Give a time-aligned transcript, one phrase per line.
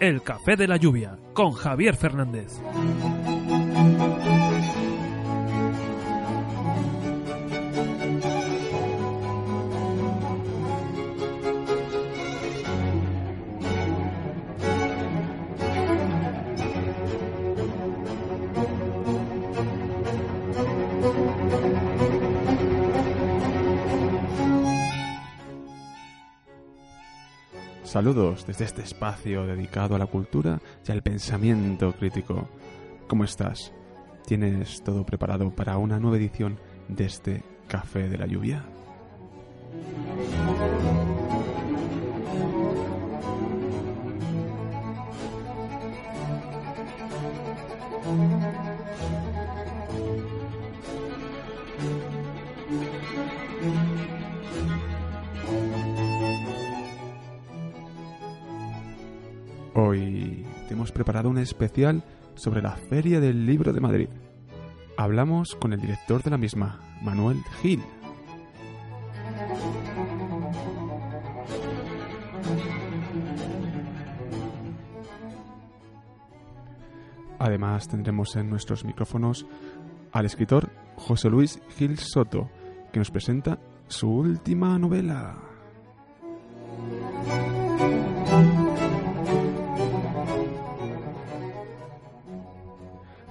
[0.00, 2.60] El Café de la Lluvia con Javier Fernández.
[27.94, 32.48] Saludos desde este espacio dedicado a la cultura y al pensamiento crítico.
[33.06, 33.72] ¿Cómo estás?
[34.26, 38.64] ¿Tienes todo preparado para una nueva edición de este Café de la Lluvia?
[60.94, 62.02] Preparado un especial
[62.34, 64.08] sobre la Feria del Libro de Madrid.
[64.96, 67.82] Hablamos con el director de la misma, Manuel Gil.
[77.38, 79.44] Además tendremos en nuestros micrófonos
[80.12, 82.48] al escritor José Luis Gil Soto,
[82.92, 83.58] que nos presenta
[83.88, 85.34] su última novela.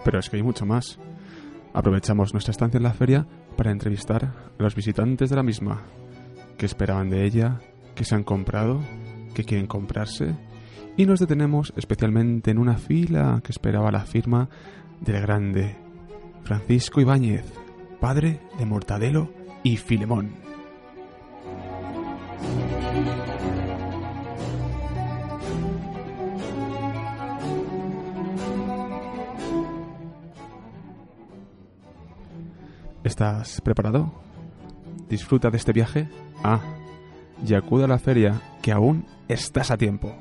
[0.03, 0.99] Pero es que hay mucho más.
[1.73, 3.27] Aprovechamos nuestra estancia en la feria
[3.57, 5.83] para entrevistar a los visitantes de la misma.
[6.57, 7.59] ¿Qué esperaban de ella?
[7.95, 8.81] ¿Qué se han comprado?
[9.33, 10.35] ¿Qué quieren comprarse?
[10.95, 14.49] Y nos detenemos especialmente en una fila que esperaba la firma
[15.01, 15.75] del grande
[16.43, 17.45] Francisco Ibáñez,
[17.99, 19.33] padre de Mortadelo
[19.63, 20.52] y Filemón.
[33.13, 34.11] ¿Estás preparado?
[35.07, 36.09] Disfruta de este viaje.
[36.43, 36.61] Ah,
[37.47, 40.15] y acude a la feria, que aún estás a tiempo.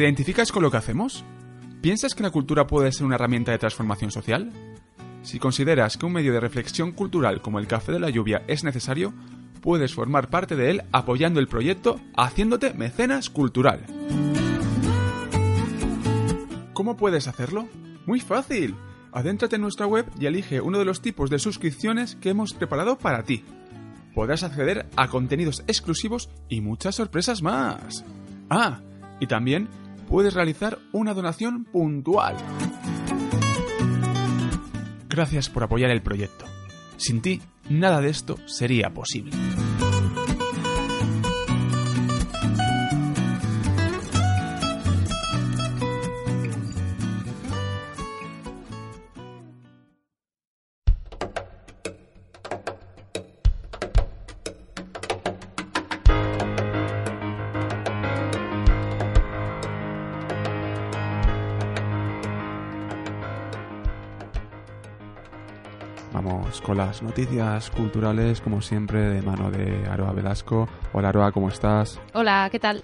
[0.00, 1.26] ¿Te identificas con lo que hacemos?
[1.82, 4.50] ¿Piensas que la cultura puede ser una herramienta de transformación social?
[5.20, 8.64] Si consideras que un medio de reflexión cultural como el Café de la Lluvia es
[8.64, 9.12] necesario,
[9.60, 13.84] puedes formar parte de él apoyando el proyecto haciéndote mecenas cultural.
[16.72, 17.68] ¿Cómo puedes hacerlo?
[18.06, 18.76] Muy fácil.
[19.12, 22.96] Adéntrate en nuestra web y elige uno de los tipos de suscripciones que hemos preparado
[22.96, 23.44] para ti.
[24.14, 28.02] Podrás acceder a contenidos exclusivos y muchas sorpresas más.
[28.48, 28.80] Ah,
[29.20, 29.68] y también
[30.10, 32.36] puedes realizar una donación puntual.
[35.08, 36.44] Gracias por apoyar el proyecto.
[36.96, 37.40] Sin ti,
[37.70, 39.32] nada de esto sería posible.
[66.86, 70.66] Las noticias culturales, como siempre, de mano de Aroa Velasco.
[70.94, 72.00] Hola Aroa, ¿cómo estás?
[72.14, 72.82] Hola, ¿qué tal?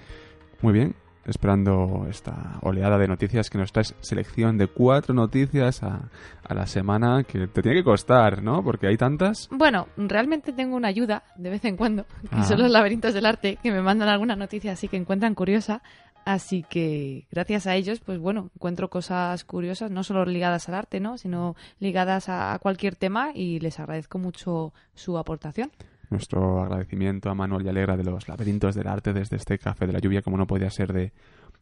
[0.60, 0.94] Muy bien.
[1.24, 6.08] esperando esta oleada de noticias que nos traes selección de cuatro noticias a,
[6.46, 8.62] a la semana que te tiene que costar, ¿no?
[8.62, 9.48] Porque hay tantas.
[9.50, 12.44] Bueno, realmente tengo una ayuda de vez en cuando, que Ah.
[12.44, 15.82] son los laberintos del arte, que me mandan alguna noticia así que encuentran curiosa.
[16.26, 20.98] Así que gracias a ellos, pues bueno, encuentro cosas curiosas, no solo ligadas al arte,
[20.98, 21.18] ¿no?
[21.18, 25.70] Sino ligadas a cualquier tema y les agradezco mucho su aportación.
[26.10, 29.92] Nuestro agradecimiento a Manuel y Alegra de los laberintos del arte desde este café de
[29.92, 31.12] la lluvia, como no podía ser de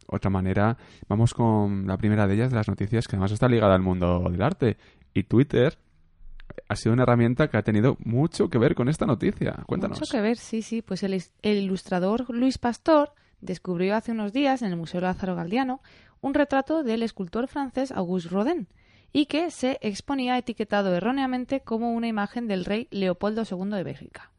[0.06, 0.78] otra manera.
[1.08, 4.30] Vamos con la primera de ellas, de las noticias, que además está ligada al mundo
[4.30, 4.78] del arte.
[5.12, 5.76] Y Twitter
[6.70, 9.62] ha sido una herramienta que ha tenido mucho que ver con esta noticia.
[9.66, 10.00] Cuéntanos.
[10.00, 10.80] Mucho que ver, sí, sí.
[10.80, 13.12] Pues el, el ilustrador Luis Pastor
[13.44, 15.80] descubrió hace unos días en el Museo Lázaro Galdiano
[16.20, 18.66] un retrato del escultor francés Auguste Rodin
[19.12, 24.32] y que se exponía etiquetado erróneamente como una imagen del rey Leopoldo II de Bélgica.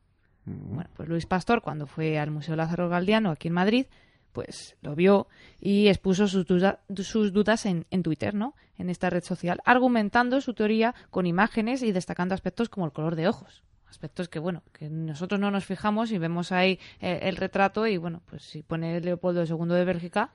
[0.45, 3.85] Mm, Bueno, pues Luis Pastor, cuando fue al Museo Lázaro Galdiano aquí en Madrid,
[4.33, 5.27] pues lo vio
[5.61, 8.53] y expuso sus, duda- sus dudas en, en Twitter, ¿no?
[8.77, 13.15] En esta red social, argumentando su teoría con imágenes y destacando aspectos como el color
[13.15, 13.63] de ojos.
[13.95, 17.95] Aspectos que, bueno, que nosotros no nos fijamos y vemos ahí eh, el retrato y,
[17.97, 20.31] bueno, pues si pone Leopoldo II de Bélgica,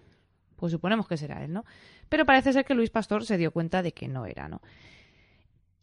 [0.56, 1.64] pues suponemos que será él, ¿no?
[2.08, 4.60] Pero parece ser que Luis Pastor se dio cuenta de que no era, ¿no?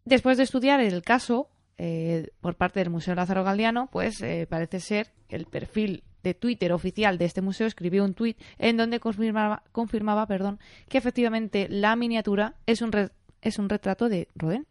[0.05, 4.79] Después de estudiar el caso eh, por parte del Museo Lázaro Galdiano, pues eh, parece
[4.79, 8.99] ser que el perfil de Twitter oficial de este museo escribió un tuit en donde
[8.99, 10.59] confirmaba, confirmaba perdón,
[10.89, 14.65] que efectivamente la miniatura es un, re- es un retrato de Rodin.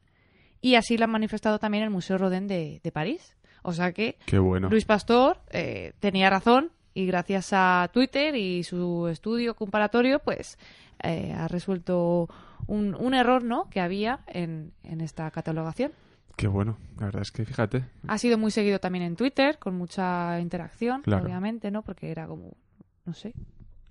[0.66, 3.36] Y así lo han manifestado también el Museo Rodin de, de París.
[3.62, 4.68] O sea que Qué bueno.
[4.68, 10.58] Luis Pastor eh, tenía razón y gracias a Twitter y su estudio comparatorio, pues
[11.04, 12.28] eh, ha resuelto
[12.66, 13.70] un, un error ¿no?
[13.70, 15.92] que había en, en esta catalogación.
[16.36, 16.78] Qué bueno.
[16.98, 17.84] La verdad es que fíjate.
[18.08, 21.24] Ha sido muy seguido también en Twitter, con mucha interacción, Claro.
[21.24, 21.82] obviamente, ¿no?
[21.82, 22.56] Porque era como,
[23.04, 23.34] no sé,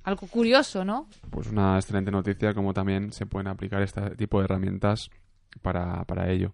[0.04, 1.08] algo curioso, ¿no?
[1.30, 5.10] Pues una excelente noticia, como también se pueden aplicar este tipo de herramientas
[5.62, 6.54] para, para ello.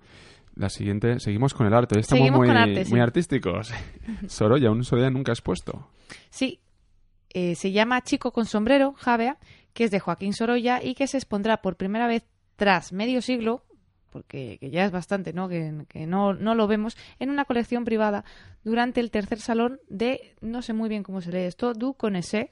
[0.56, 2.00] La siguiente, seguimos con el arte.
[2.00, 2.92] Estamos Seguimos muy, con arte, sí.
[2.92, 3.74] muy artísticos.
[4.28, 5.90] Sorolla, un Sorolla nunca expuesto.
[6.30, 6.60] Sí,
[7.30, 9.38] eh, se llama Chico con sombrero, Javea,
[9.74, 12.26] que es de Joaquín Sorolla y que se expondrá por primera vez
[12.58, 13.64] tras medio siglo,
[14.10, 15.48] porque que ya es bastante, ¿no?
[15.48, 18.26] Que, que no, no lo vemos, en una colección privada
[18.64, 22.52] durante el tercer salón de, no sé muy bien cómo se lee esto, Du Conessé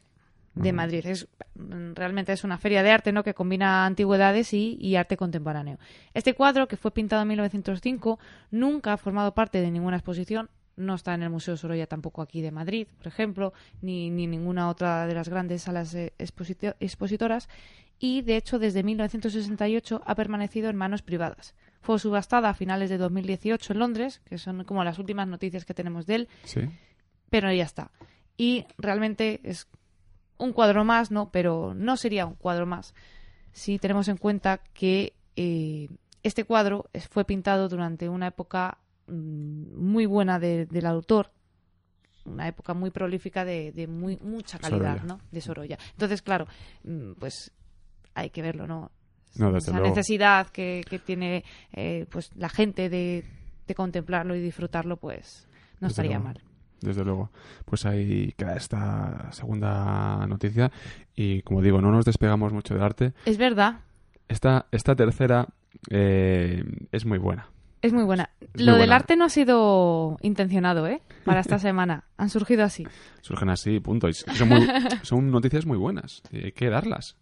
[0.55, 1.05] de Madrid.
[1.05, 3.23] Es, mm, realmente es una feria de arte, ¿no?
[3.23, 5.77] Que combina antigüedades y, y arte contemporáneo.
[6.13, 8.19] Este cuadro, que fue pintado en 1905,
[8.51, 10.49] nunca ha formado parte de ninguna exposición.
[10.75, 14.69] No está en el Museo Sorolla tampoco aquí de Madrid, por ejemplo, ni, ni ninguna
[14.69, 17.49] otra de las grandes salas eh, exposito- expositoras.
[17.99, 21.53] Y, de hecho, desde 1968 ha permanecido en manos privadas.
[21.81, 25.73] Fue subastada a finales de 2018 en Londres, que son como las últimas noticias que
[25.73, 26.61] tenemos de él, Sí.
[27.29, 27.91] pero ya está.
[28.37, 29.67] Y realmente es
[30.39, 31.29] un cuadro más, ¿no?
[31.31, 32.93] Pero no sería un cuadro más
[33.51, 35.87] si tenemos en cuenta que eh,
[36.23, 38.77] este cuadro fue pintado durante una época
[39.07, 41.31] mm, muy buena de- del autor,
[42.25, 45.03] una época muy prolífica de, de muy, mucha calidad, Sorolla.
[45.15, 45.19] ¿no?
[45.31, 45.77] De Sorolla.
[45.91, 46.47] Entonces, claro,
[46.83, 47.51] mm, pues
[48.13, 48.91] hay que verlo, ¿no?
[49.35, 49.95] No, desde Esa luego.
[49.95, 51.43] necesidad que, que tiene
[51.73, 53.23] eh, pues la gente de,
[53.67, 55.47] de contemplarlo y disfrutarlo, pues
[55.79, 56.23] no Desde estaría luego.
[56.25, 56.43] mal.
[56.81, 57.29] Desde luego.
[57.65, 60.71] Pues ahí queda esta segunda noticia.
[61.15, 63.13] Y como digo, no nos despegamos mucho del arte.
[63.25, 63.81] Es verdad,
[64.27, 65.47] Esta, esta tercera
[65.89, 67.47] eh, es muy buena.
[67.81, 68.29] es muy buena.
[68.53, 68.95] Es Lo muy del buena.
[68.95, 71.01] arte no ha sido intencionado, ¿eh?
[71.25, 72.05] Para esta semana.
[72.17, 72.87] Han surgido así.
[73.21, 74.07] Surgen así, punto.
[74.09, 74.67] Y son, muy-
[75.03, 76.21] son noticias muy buenas.
[76.31, 77.17] Y hay que darlas.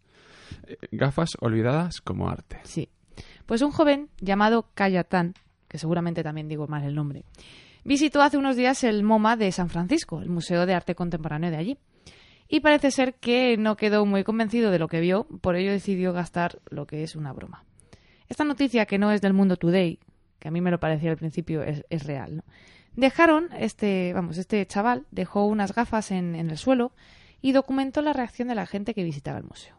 [0.68, 2.60] Eh, Gafas olvidadas como arte.
[2.64, 2.90] Sí.
[3.46, 5.34] Pues un joven llamado Cayatán,
[5.68, 7.24] que seguramente también digo mal el nombre,
[7.88, 11.58] visitó hace unos días el MoMA de San Francisco, el Museo de Arte Contemporáneo de
[11.58, 11.78] allí.
[12.50, 16.12] Y parece ser que no quedó muy convencido de lo que vio, por ello decidió
[16.12, 17.64] gastar lo que es una broma.
[18.28, 20.00] Esta noticia, que no es del Mundo Today,
[20.38, 22.44] que a mí me lo parecía al principio, es, real.
[22.94, 26.92] Dejaron, este, vamos, este chaval dejó unas gafas en, en el suelo
[27.42, 29.78] y documentó la reacción de la gente que visitaba el museo.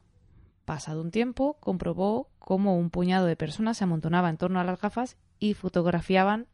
[0.65, 4.81] Pasado un tiempo, comprobó cómo un puñado de personas se amontonaba en torno a las
[4.81, 6.47] gafas y fotografiaban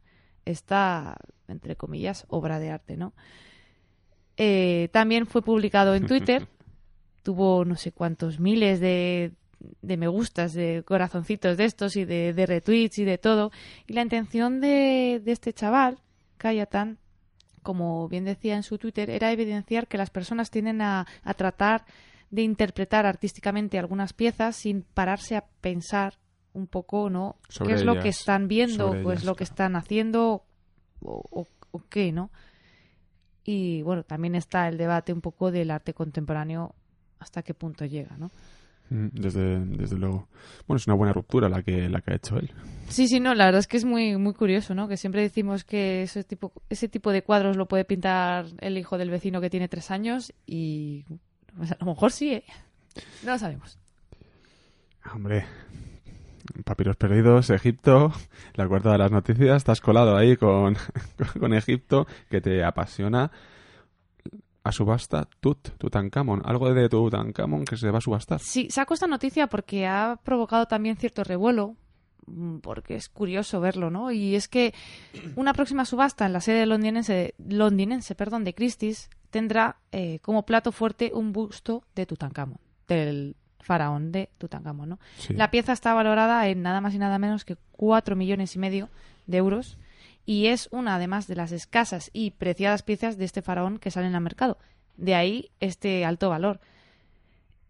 [0.45, 3.13] esta, entre comillas, obra de arte, ¿no?
[4.37, 6.47] Eh, también fue publicado en Twitter,
[7.23, 9.31] tuvo no sé cuántos miles de,
[9.81, 13.51] de me gustas, de corazoncitos de estos y de, de retweets y de todo.
[13.87, 15.99] Y la intención de, de este chaval,
[16.37, 16.99] Kayatan,
[17.63, 21.85] como bien decía en su Twitter, era evidenciar que las personas tienden a, a tratar
[22.29, 26.15] de interpretar artísticamente algunas piezas sin pararse a pensar
[26.55, 27.35] un poco, ¿no?
[27.49, 28.87] Sobre ¿Qué es lo que están viendo?
[28.89, 30.43] sobre ¿Qué es ellas, lo que están haciendo?
[31.01, 32.31] O, o- o qué, ¿no?
[33.43, 36.73] Y bueno, también está el debate un poco del arte contemporáneo
[37.19, 38.31] hasta qué punto llega, ¿no?
[38.89, 40.27] Mm, Desde, desde luego.
[40.67, 42.51] Bueno, es una buena ruptura la que, la que ha hecho él.
[42.89, 44.87] Sí, sí, no, la verdad es que es muy, muy curioso, ¿no?
[44.87, 48.97] Que siempre decimos que ese tipo, ese tipo de cuadros lo puede pintar el hijo
[48.97, 51.05] del vecino que tiene tres años y
[51.57, 52.43] pues a lo mejor sí, ¿eh?
[53.23, 53.77] No lo sabemos.
[55.13, 55.45] Hombre,
[56.63, 58.11] papiros perdidos, Egipto,
[58.55, 60.75] la cuarta de las noticias, estás colado ahí con,
[61.39, 63.31] con Egipto, que te apasiona.
[64.63, 66.41] A subasta, Tut, Tutankamón.
[66.43, 68.39] Algo de Tutankamón que se va a subastar.
[68.39, 71.75] Sí, saco esta noticia porque ha provocado también cierto revuelo,
[72.25, 74.11] mm, porque es curioso verlo, ¿no?
[74.11, 74.73] Y es que
[75.35, 80.71] una próxima subasta en la sede londinense, londinense perdón, de Christie's tendrá eh, como plato
[80.71, 84.99] fuerte un busto de Tutankamón, del faraón de Tutankamón, ¿no?
[85.17, 85.33] Sí.
[85.33, 88.89] La pieza está valorada en nada más y nada menos que 4 millones y medio
[89.27, 89.77] de euros
[90.25, 94.15] y es una, además, de las escasas y preciadas piezas de este faraón que salen
[94.15, 94.57] al mercado.
[94.97, 96.59] De ahí este alto valor.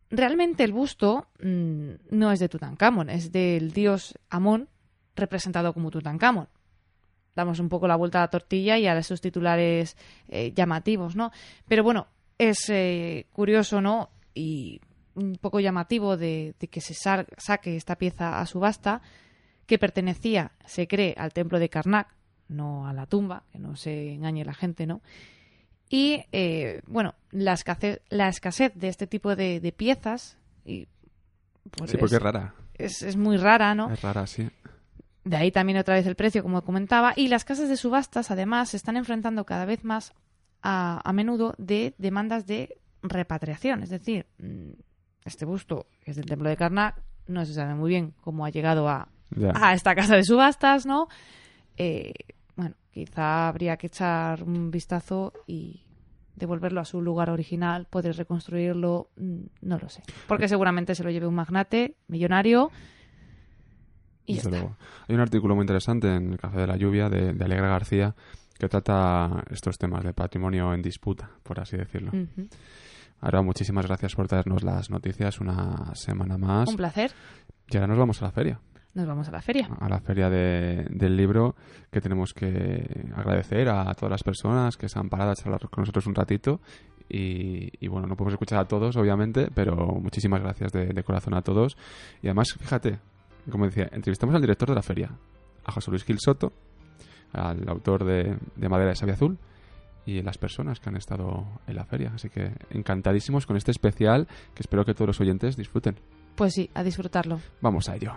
[0.09, 4.69] Realmente el busto mm, no es de Tutankamón, es del dios Amón
[5.15, 6.47] representado como Tutankamón.
[7.35, 9.97] Damos un poco la vuelta a la tortilla y a esos titulares
[10.29, 11.31] eh, llamativos, ¿no?
[11.67, 14.09] Pero bueno, es eh, curioso, ¿no?
[14.33, 14.79] Y
[15.15, 19.01] un poco llamativo de, de que se sa- saque esta pieza a subasta,
[19.65, 22.07] que pertenecía, se cree, al templo de Karnak,
[22.47, 25.01] no a la tumba, que no se engañe la gente, ¿no?
[25.89, 30.87] Y, eh, bueno, la escasez, la escasez de este tipo de, de piezas, y,
[31.71, 32.53] pues Sí, porque es, es rara.
[32.75, 33.91] es- es muy rara, ¿no?
[33.91, 34.49] Es rara, sí.
[35.23, 37.13] De ahí también otra vez el precio, como comentaba.
[37.15, 40.13] Y las casas de subastas, además, se están enfrentando cada vez más
[40.61, 43.81] a, a menudo de demandas de repatriación.
[43.81, 44.69] Es decir, mm,
[45.25, 48.49] este busto, que es del templo de Karnak, no se sabe muy bien cómo ha
[48.49, 49.09] llegado a,
[49.73, 51.07] esta casa de subastas, ¿no?
[51.77, 52.13] Eh,
[52.55, 55.81] bueno, quizá habría que echar un vistazo y
[56.35, 60.03] devolverlo a su lugar original, poder reconstruirlo, mm, no lo sé.
[60.27, 62.71] Porque seguramente se lo lleve un magnate millonario
[64.25, 64.77] y ya está.
[65.07, 68.15] Hay un artículo muy interesante en el Café de la Lluvia de, de Alegra García
[68.57, 72.11] que trata estos temas de patrimonio en disputa, por así decirlo.
[73.21, 76.69] Ahora, muchísimas gracias por traernos las noticias una semana más.
[76.69, 77.11] Un placer.
[77.69, 78.59] Y ahora nos vamos a la feria,
[78.93, 79.67] Nos vamos a la feria.
[79.79, 81.55] a la feria de- del libro,
[81.91, 85.81] que tenemos que agradecer a todas las personas que se han parado a charlar con
[85.81, 86.59] nosotros un ratito.
[87.09, 91.33] Y, y bueno, no podemos escuchar a todos, obviamente, pero muchísimas gracias de, de corazón
[91.35, 91.77] a todos.
[92.21, 92.99] Y además, fíjate,
[93.51, 95.11] como decía, entrevistamos al director de la feria,
[95.65, 96.51] a José Luis Gil Soto,
[97.33, 99.37] al autor de, de Madera de Sabia Azul,
[100.05, 102.11] y las personas que han estado en la feria.
[102.13, 105.99] Así que encantadísimos con este especial que espero que todos los oyentes disfruten.
[106.35, 107.39] Pues sí, a disfrutarlo.
[107.61, 108.13] Vamos a ello.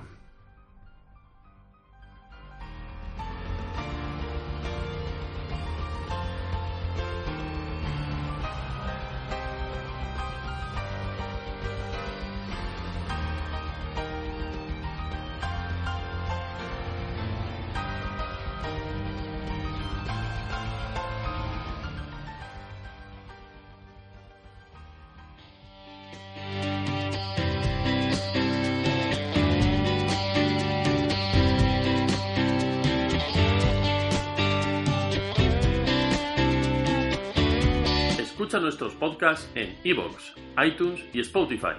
[38.49, 40.33] Escucha nuestros podcasts en iVoox,
[40.65, 41.77] iTunes y Spotify.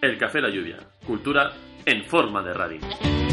[0.00, 1.50] El Café La Lluvia, cultura
[1.84, 3.23] en forma de radio.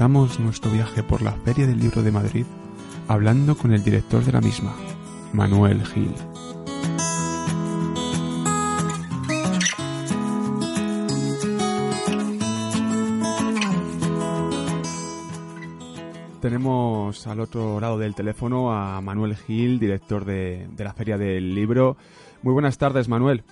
[0.00, 2.46] Comenzamos nuestro viaje por la Feria del Libro de Madrid
[3.06, 4.74] hablando con el director de la misma,
[5.34, 6.14] Manuel Gil.
[16.40, 21.54] Tenemos al otro lado del teléfono a Manuel Gil, director de, de la Feria del
[21.54, 21.98] Libro.
[22.42, 23.44] Muy buenas tardes, Manuel.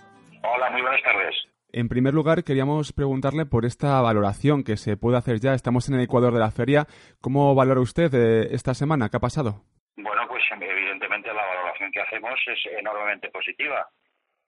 [0.43, 1.48] Hola, muy buenas tardes.
[1.79, 5.55] En primer lugar, queríamos preguntarle por esta valoración que se puede hacer ya.
[5.55, 6.89] Estamos en el Ecuador de la feria.
[7.21, 9.09] ¿Cómo valora usted eh, esta semana?
[9.09, 9.63] ¿Qué ha pasado?
[9.95, 13.89] Bueno, pues evidentemente la valoración que hacemos es enormemente positiva,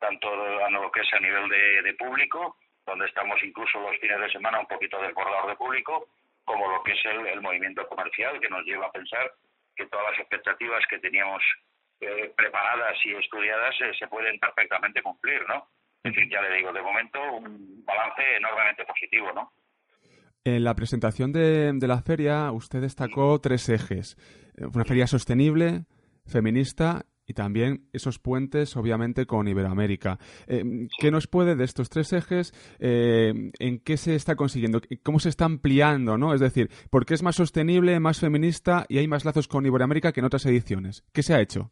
[0.01, 4.33] tanto a lo que es a nivel de, público, donde estamos incluso los fines de
[4.33, 6.09] semana un poquito desbordados de público,
[6.45, 9.31] como lo que es el, el movimiento comercial, que nos lleva a pensar
[9.77, 11.45] que todas las expectativas que teníamos
[12.01, 15.69] eh, preparadas y estudiadas eh, se pueden perfectamente cumplir, ¿no?
[16.03, 19.53] Decir, ya le digo, de momento un balance enormemente positivo, ¿no?
[20.45, 24.17] En la presentación de, de la feria usted destacó tres ejes.
[24.57, 25.85] Una feria sostenible,
[26.27, 30.19] feminista y también esos puentes, obviamente, con Iberoamérica.
[30.49, 32.53] Eh, ¿Qué nos puede de estos tres ejes?
[32.81, 34.81] Eh, ¿En qué se está consiguiendo?
[35.05, 36.19] ¿Cómo se está ampliando?
[36.19, 36.35] ¿no?
[36.35, 40.13] Es decir, ¿por qué es más sostenible, más feminista y hay más lazos con Iberoamérica
[40.13, 41.05] que en otras ediciones?
[41.13, 41.71] ¿Qué se ha hecho?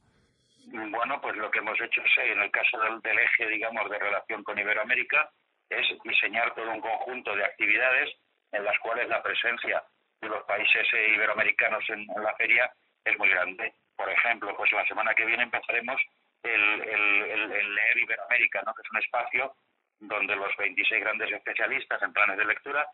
[1.79, 4.43] Bueno, pues lo que hemos hecho es, en el caso del, eje, digamos, de relación
[4.45, 5.31] con Iberoamérica,
[5.71, 8.11] es diseñar todo un conjunto de actividades
[8.53, 9.83] en las cuales la presencia
[10.21, 12.71] de los países iberoamericanos en la feria
[13.05, 16.01] es muy grande por ejemplo, pues la semana que viene empezaremos
[16.45, 18.73] el, Leer Iberoamérica, ¿no?
[18.73, 19.57] que es un espacio
[19.99, 22.87] donde los 26 grandes especialistas en planes de lectura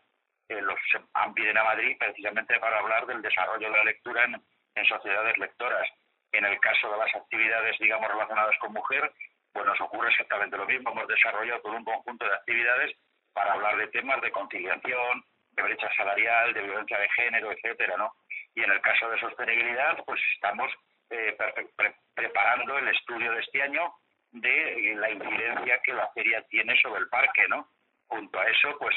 [0.49, 0.79] eh, los
[1.35, 5.87] piden a Madrid precisamente para hablar del desarrollo de la lectura en sociedades lectoras.
[6.35, 9.11] En el caso de las actividades, digamos, relacionadas con mujer,
[9.53, 10.91] pues nos ocurre exactamente lo mismo.
[10.91, 12.91] Hemos desarrollado todo un conjunto de actividades
[13.33, 18.13] para hablar de temas de conciliación, de brecha salarial, de violencia de género, etcétera, ¿no?
[18.53, 20.71] Y en el caso de sostenibilidad, pues estamos
[21.09, 21.37] eh,
[22.13, 23.93] preparando el estudio de este año
[24.31, 27.69] de la incidencia que la feria tiene sobre el parque, ¿no?
[28.07, 28.95] Junto a eso, pues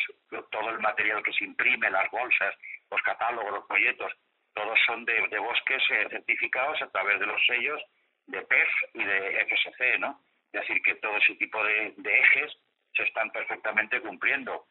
[0.50, 2.54] todo el material que se imprime, las bolsas,
[2.90, 4.12] los catálogos, los folletos,
[4.58, 7.80] todos son de, bosques eh, certificados a través de los sellos
[8.26, 10.20] de PEF y de FSC, ¿no?
[10.52, 12.58] Es decir, que todo ese tipo de, ejes
[12.92, 14.66] se están perfectamente cumpliendo.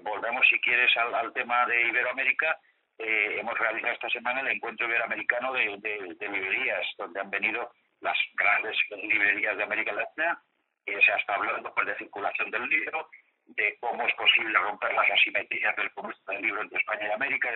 [0.00, 2.58] volvemos, si quieres, al tema de Iberoamérica
[2.98, 8.74] eh, hemos realizado esta semana el encuentro iberoamericano de, librerías, donde han venido las grandes
[8.90, 10.40] librerías de América Latina.
[10.86, 13.10] Eh, se está hablando pues, de circulación del libro,
[13.44, 17.50] de cómo es posible romper las asimetrías del comercio del libro entre España y América.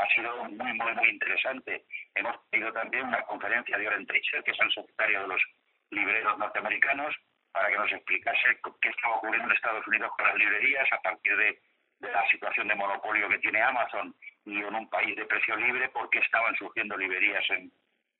[0.00, 1.84] Ha sido muy, muy, muy interesante.
[2.14, 5.42] Hemos tenido también una conferencia de Oren Tricher, que es el secretario de los
[5.90, 7.14] libreros norteamericanos,
[7.52, 11.36] para que nos explicase qué estaba ocurriendo en Estados Unidos con las librerías a partir
[11.36, 11.60] de
[12.00, 14.14] la situación de monopolio que tiene Amazon
[14.44, 17.70] y en un país de precio libre, porque estaban surgiendo librerías en,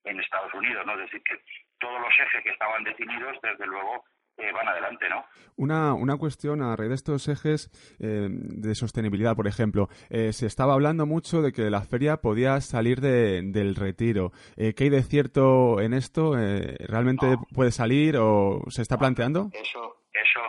[0.05, 0.93] en Estados Unidos, ¿no?
[0.95, 1.41] Es decir, que
[1.79, 4.05] todos los ejes que estaban definidos, desde luego,
[4.41, 5.25] eh, van adelante, ¿no?
[5.57, 9.89] Una, una cuestión a raíz de estos ejes eh, de sostenibilidad, por ejemplo.
[10.09, 14.33] Eh, se estaba hablando mucho de que la feria podía salir de, del retiro.
[14.57, 16.35] ¿Qué hay de cierto en esto?
[16.35, 19.51] ¿Realmente puede salir o se está planteando?
[19.53, 20.41] Eso, eso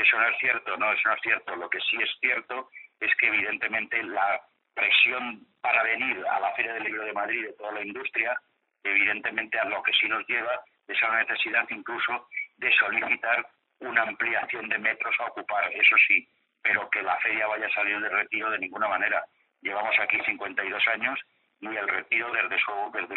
[0.00, 1.56] eso no es cierto, no, eso no es cierto.
[1.56, 4.40] Lo que sí es cierto es que evidentemente la
[4.74, 8.40] presión para venir a la Feria del Libro de Madrid de toda la industria,
[8.82, 12.28] evidentemente a lo que sí nos lleva es a la necesidad incluso
[12.60, 13.46] de solicitar
[13.80, 16.28] una ampliación de metros a ocupar, eso sí,
[16.62, 19.24] pero que la feria vaya a salir de retiro de ninguna manera.
[19.62, 21.18] Llevamos aquí 52 años
[21.60, 22.58] y el retiro desde,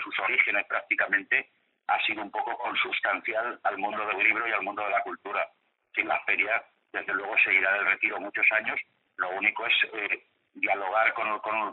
[0.01, 1.49] sus orígenes prácticamente
[1.87, 5.45] ha sido un poco consustancial al mundo del libro y al mundo de la cultura.
[5.93, 8.79] Sin la feria desde luego seguirá del retiro muchos años.
[9.17, 11.29] Lo único es eh, dialogar con,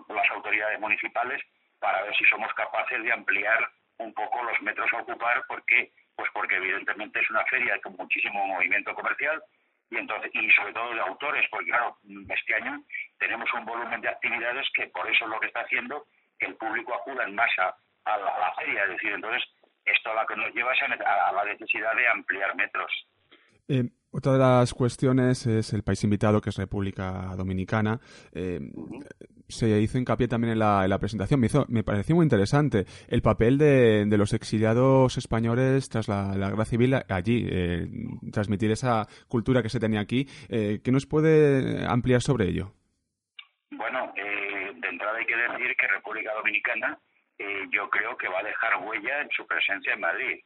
[0.09, 1.41] las autoridades municipales
[1.79, 6.31] para ver si somos capaces de ampliar un poco los metros a ocupar, porque pues
[6.35, 9.43] porque evidentemente es una feria con muchísimo movimiento comercial
[9.91, 11.97] y entonces y sobre todo de autores, porque claro,
[12.29, 12.85] este año
[13.19, 16.05] tenemos un volumen de actividades que por eso es lo que está haciendo
[16.39, 19.43] que el público acuda en masa a la, feria, es decir, entonces
[19.87, 22.93] esto a lo que nos lleva es a, la necesidad de ampliar metros.
[23.69, 27.99] Eh, otra de las cuestiones es el país invitado, que es República Dominicana.
[28.33, 28.61] Eh,
[29.51, 31.41] se hizo hincapié también en la, en la presentación.
[31.41, 36.35] Me, hizo, me pareció muy interesante el papel de, de los exiliados españoles tras la,
[36.37, 37.87] la guerra civil allí, eh,
[38.33, 40.27] transmitir esa cultura que se tenía aquí.
[40.49, 42.73] Eh, ¿Qué nos puede ampliar sobre ello?
[43.71, 46.99] Bueno, de entrada hay que decir que República Dominicana
[47.73, 50.41] yo creo que va a dejar huella en su presencia en Madrid.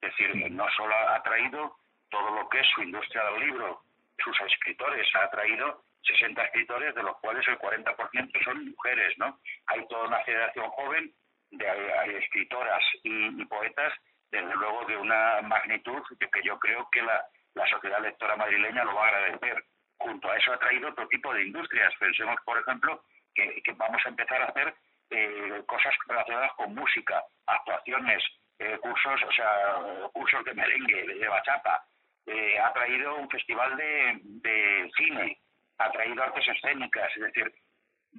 [0.00, 1.76] Es decir, no solo ha traído
[2.10, 3.82] todo lo que es su industria del libro,
[4.18, 9.38] sus escritores, ha traído 60 escritores, de los cuales el 40% son mujeres, ¿no?
[9.66, 11.12] Hay toda una generación joven
[11.50, 13.92] de, escritoras y, poetas,
[14.30, 17.24] desde luego de una magnitud que yo creo que la,
[17.70, 19.64] sociedad lectora madrileña lo va a agradecer.
[19.98, 21.92] Junto a eso ha traído otro tipo de industrias.
[21.98, 24.74] Pensemos, por ejemplo, que, vamos a empezar a hacer
[25.10, 28.22] eh, cosas relacionadas con música, actuaciones,
[28.58, 29.74] eh, cursos, o sea,
[30.12, 31.84] cursos de merengue, de bachata,
[32.26, 35.38] eh, ha traído un festival de, cine,
[35.80, 37.54] ha traído artes escénicas, es decir,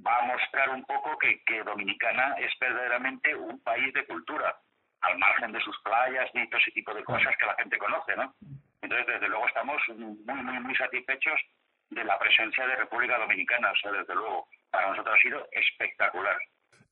[0.06, 4.56] va a mostrar un poco que, Dominicana es verdaderamente un país de cultura,
[5.02, 8.16] al margen de sus playas y todo ese tipo de cosas que la gente conoce,
[8.16, 8.34] ¿no?
[8.82, 11.40] Entonces, desde luego, estamos muy, muy, muy satisfechos
[11.90, 16.38] de la presencia de República Dominicana, o sea, desde luego, para nosotros ha sido espectacular.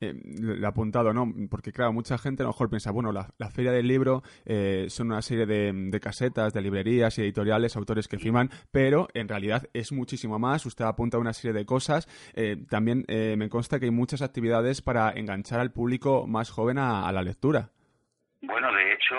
[0.02, 0.14] Eh,
[0.62, 1.28] he apuntado, ¿no?
[1.50, 5.08] Porque, claro, mucha gente a lo mejor piensa, bueno, la, feria del libro eh, son
[5.08, 9.92] una serie de, casetas, de librerías y editoriales, autores que firman, pero en realidad es
[9.92, 10.66] muchísimo más.
[10.66, 12.08] Usted apunta una serie de cosas.
[12.36, 17.12] Eh, también me consta que hay muchas actividades para enganchar al público más joven a,
[17.12, 17.70] la lectura.
[18.42, 19.16] Bueno, de hecho,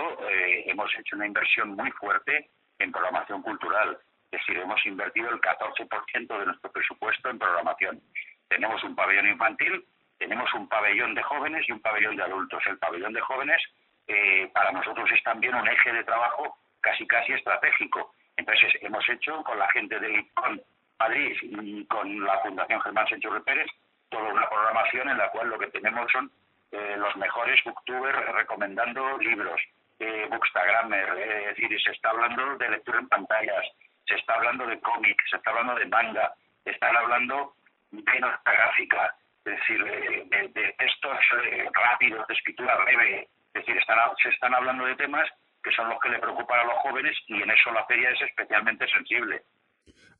[0.66, 3.98] hemos hecho una inversión muy fuerte en programación cultural.
[4.30, 8.00] Es decir, hemos invertido el 14% de nuestro presupuesto en programación.
[8.48, 9.84] Tenemos un pabellón infantil
[10.20, 12.62] tenemos un pabellón de jóvenes y un pabellón de adultos.
[12.66, 13.60] El pabellón de jóvenes
[14.06, 18.14] eh, para nosotros es también un eje de trabajo casi casi estratégico.
[18.36, 20.62] Entonces hemos hecho con la gente de IPCON
[20.98, 23.70] Madrid y con la Fundación Germán Sánchez Pérez
[24.10, 26.30] toda una programación en la cual lo que tenemos son
[26.72, 29.60] eh, los mejores booktubers recomendando libros,
[29.98, 33.64] eh, bookstagrammer, eh, es decir, se está hablando de lectura en pantallas,
[34.06, 37.54] se está hablando de cómics, se está hablando de manga, están hablando
[37.90, 43.98] de nota gráfica, es decir, de, textos eh, rápidos, de escritura breve, es decir, están,
[44.22, 45.28] se están hablando de temas
[45.62, 48.20] que son los que le preocupan a los jóvenes y en eso la feria es
[48.22, 49.42] especialmente sensible.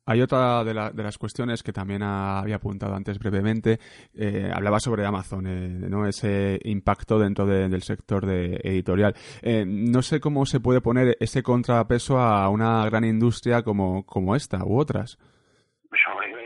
[0.05, 3.77] Hay otra de, de, las cuestiones que también había apuntado antes brevemente.
[4.15, 6.07] Eh, hablaba sobre Amazon, eh, ¿no?
[6.07, 9.13] ese impacto dentro del sector de editorial.
[9.65, 14.63] no sé cómo se puede poner ese contrapeso a una gran industria como, como esta
[14.65, 15.19] u otras.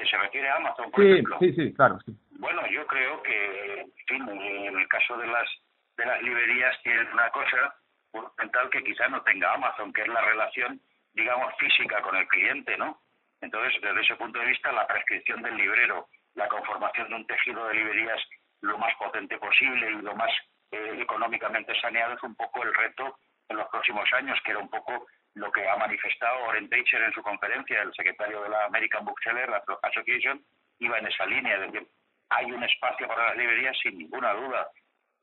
[0.09, 1.37] ¿Se refiere a Amazon, por ejemplo?
[1.39, 1.99] Sí, sí, claro.
[2.05, 2.15] Sí.
[2.37, 5.49] Bueno, yo creo que, en fin, en el caso de las
[5.97, 7.75] de las librerías tienen una cosa
[8.11, 10.81] fundamental que quizá no tenga Amazon, que es la relación,
[11.13, 13.01] digamos, física con el cliente, ¿no?
[13.41, 17.67] Entonces, desde ese punto de vista, la prescripción del librero, la conformación de un tejido
[17.67, 18.21] de librerías
[18.61, 20.31] lo más potente posible y lo más
[20.71, 23.17] eh, económicamente saneado es un poco el reto
[23.47, 27.13] en los próximos años, que era un poco lo que ha manifestado Oren Teicher en
[27.13, 29.49] su conferencia, el secretario de la American Bookseller
[29.83, 30.43] Association,
[30.79, 31.87] iba en esa línea, es decir,
[32.29, 34.67] hay un espacio para las librerías sin ninguna duda.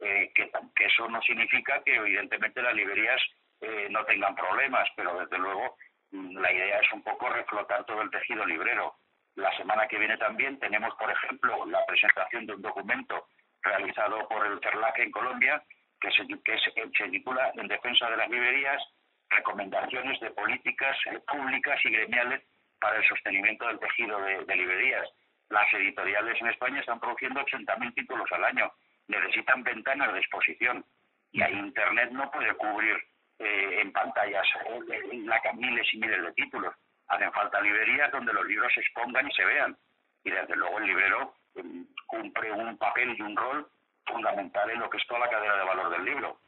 [0.00, 0.50] Eh, que,
[0.84, 3.20] eso no significa que evidentemente las librerías
[3.60, 5.76] eh, no tengan problemas, pero desde luego
[6.10, 8.96] mm, la idea es un poco reflotar todo el tejido librero.
[9.36, 13.28] La semana que viene también tenemos, por ejemplo, la presentación de un documento
[13.62, 15.62] realizado por el CERLAC en Colombia
[16.00, 18.82] que se, que se, titula En defensa de las librerías,
[19.30, 22.42] recomendaciones de políticas eh, públicas y gremiales
[22.80, 25.08] para el sostenimiento del tejido de librerías
[25.48, 28.72] las editoriales en España están produciendo 80.000 títulos al año.
[29.08, 30.84] Necesitan ventanas de exposición.
[31.32, 32.96] Y ahí Internet no puede cubrir
[33.38, 36.74] eh, en pantallas eh, miles y miles de títulos.
[37.08, 39.76] Hacen falta librerías donde los libros se expongan y se vean.
[40.24, 43.68] Y desde luego el librero mm, cumple un papel y un rol
[44.06, 46.38] fundamental en lo que es toda la cadena de valor del libro.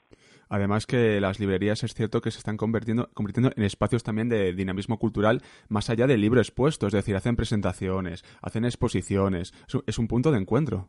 [0.48, 4.52] Además que las librerías es cierto que se están convirtiendo, convirtiendo en espacios también de
[4.52, 9.52] dinamismo cultural más allá del libro expuesto, es decir, hacen presentaciones, hacen exposiciones,
[9.86, 10.88] es un punto de encuentro.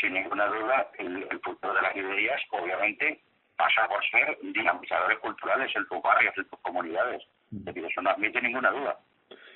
[0.00, 3.22] Sin ninguna duda, el, futuro de las librerías obviamente
[3.56, 7.22] pasa por ser dinamizadores culturales en tus barrios, en tus comunidades.
[7.52, 8.98] Es decir, eso no admite ninguna duda.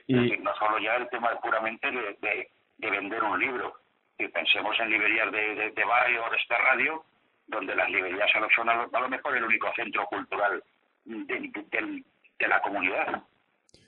[0.06, 0.36] Y...
[0.38, 3.74] no solo ya el tema puramente de, vender un libro.
[4.18, 7.04] Si pensemos en librerías de, de barrio o de esta radio,
[7.46, 10.62] donde las librerías son a lo, mejor el único centro cultural
[11.04, 13.22] de, la comunidad.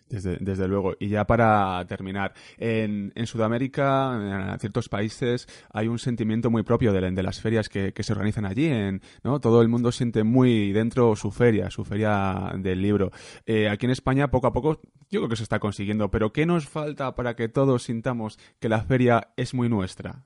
[0.08, 0.94] Desde, desde, luego.
[1.00, 6.92] Y ya para terminar, en, en Sudamérica, en ciertos países, hay un sentimiento muy propio
[6.92, 8.66] de, de las ferias que, se organizan allí.
[8.66, 9.40] En, ¿no?
[9.40, 13.10] Todo el mundo siente muy dentro su feria, su feria del libro.
[13.46, 16.10] Eh, aquí en España, poco a poco, yo creo que se está consiguiendo.
[16.10, 20.22] Pero ¿qué nos falta para que todos sintamos que la feria es muy nuestra?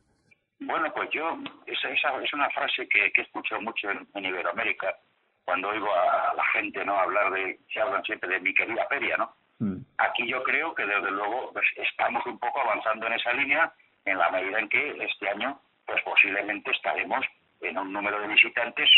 [0.60, 4.96] Bueno, yo, esa, esa es una frase que, que he escuchado mucho en, Iberoamérica,
[5.44, 9.16] cuando oigo a la gente no hablar de, se hablan siempre de mi querida feria,
[9.16, 9.34] ¿no?
[9.58, 9.78] Mm.
[9.98, 13.72] Aquí yo creo que desde luego pues, estamos un poco avanzando en esa línea
[14.04, 17.24] en la medida en que este año pues posiblemente estaremos
[17.60, 18.88] en un número de visitantes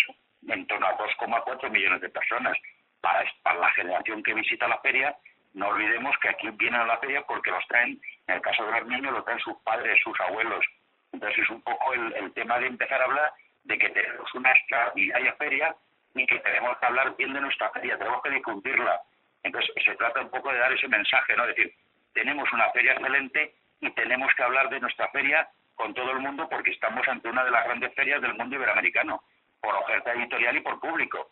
[0.47, 2.57] en torno a 2,4 millones de personas.
[3.01, 5.17] Para, para la generación que visita la feria,
[5.55, 8.73] no olvidemos que aquí vienen a la feria porque los traen, en el caso de
[8.73, 10.65] los niños, lo traen sus padres, sus abuelos,
[11.13, 13.33] entonces es un poco el, tema de empezar a hablar
[13.65, 15.75] de que tenemos una extraordinaria feria
[16.15, 19.01] y que tenemos que hablar bien de nuestra feria, tenemos que difundirla.
[19.43, 21.45] Entonces se trata un poco de dar ese mensaje, ¿no?
[21.45, 21.75] Es decir,
[22.13, 26.49] tenemos una feria excelente y tenemos que hablar de nuestra feria con todo el mundo
[26.49, 29.23] porque estamos ante una de las grandes ferias del mundo iberoamericano,
[29.61, 31.31] por oferta editorial y por público.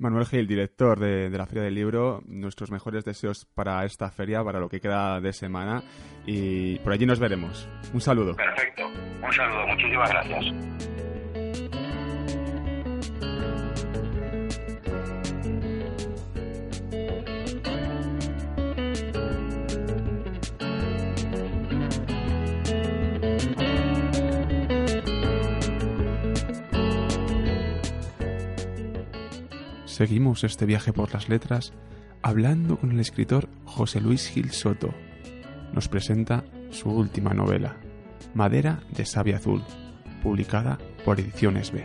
[0.00, 4.58] Manuel Gil, director de, la Feria del Libro, nuestros mejores deseos para esta feria, para
[4.58, 5.82] lo que queda de semana
[6.26, 7.68] y por allí nos veremos.
[7.92, 8.34] Un saludo.
[8.34, 10.89] Perfecto, un saludo, muchísimas gracias.
[29.90, 31.72] Seguimos este viaje por las letras
[32.22, 34.94] hablando con el escritor José Luis Gil Soto.
[35.72, 37.76] Nos presenta su última novela,
[38.32, 39.62] Madera de Sabia Azul,
[40.22, 41.84] publicada por Ediciones B.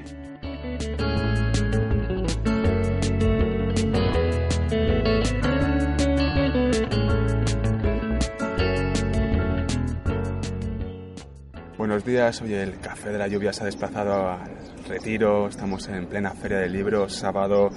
[11.77, 16.05] Buenos días, hoy el Café de la Lluvia se ha desplazado al retiro, estamos en
[16.05, 17.69] plena Feria del Libro, sábado,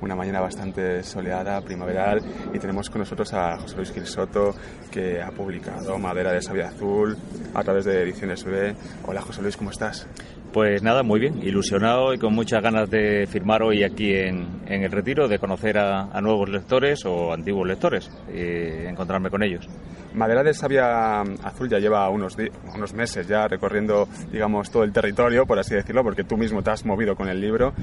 [0.00, 2.20] una mañana bastante soleada, primaveral,
[2.52, 4.54] y tenemos con nosotros a José Luis Gil Soto,
[4.90, 7.16] que ha publicado Madera de Sabia Azul
[7.54, 8.74] a través de Ediciones B.
[9.04, 10.06] Hola José Luis, ¿cómo estás?
[10.56, 14.90] Pues nada, muy bien, ilusionado y con muchas ganas de firmar hoy aquí en, el
[14.90, 19.68] retiro, de conocer a, nuevos lectores o antiguos lectores y encontrarme con ellos.
[20.14, 22.38] Madera de Sabia Azul ya lleva unos,
[22.74, 26.70] unos meses ya recorriendo, digamos, todo el territorio, por así decirlo, porque tú mismo te
[26.70, 27.74] has movido con el libro.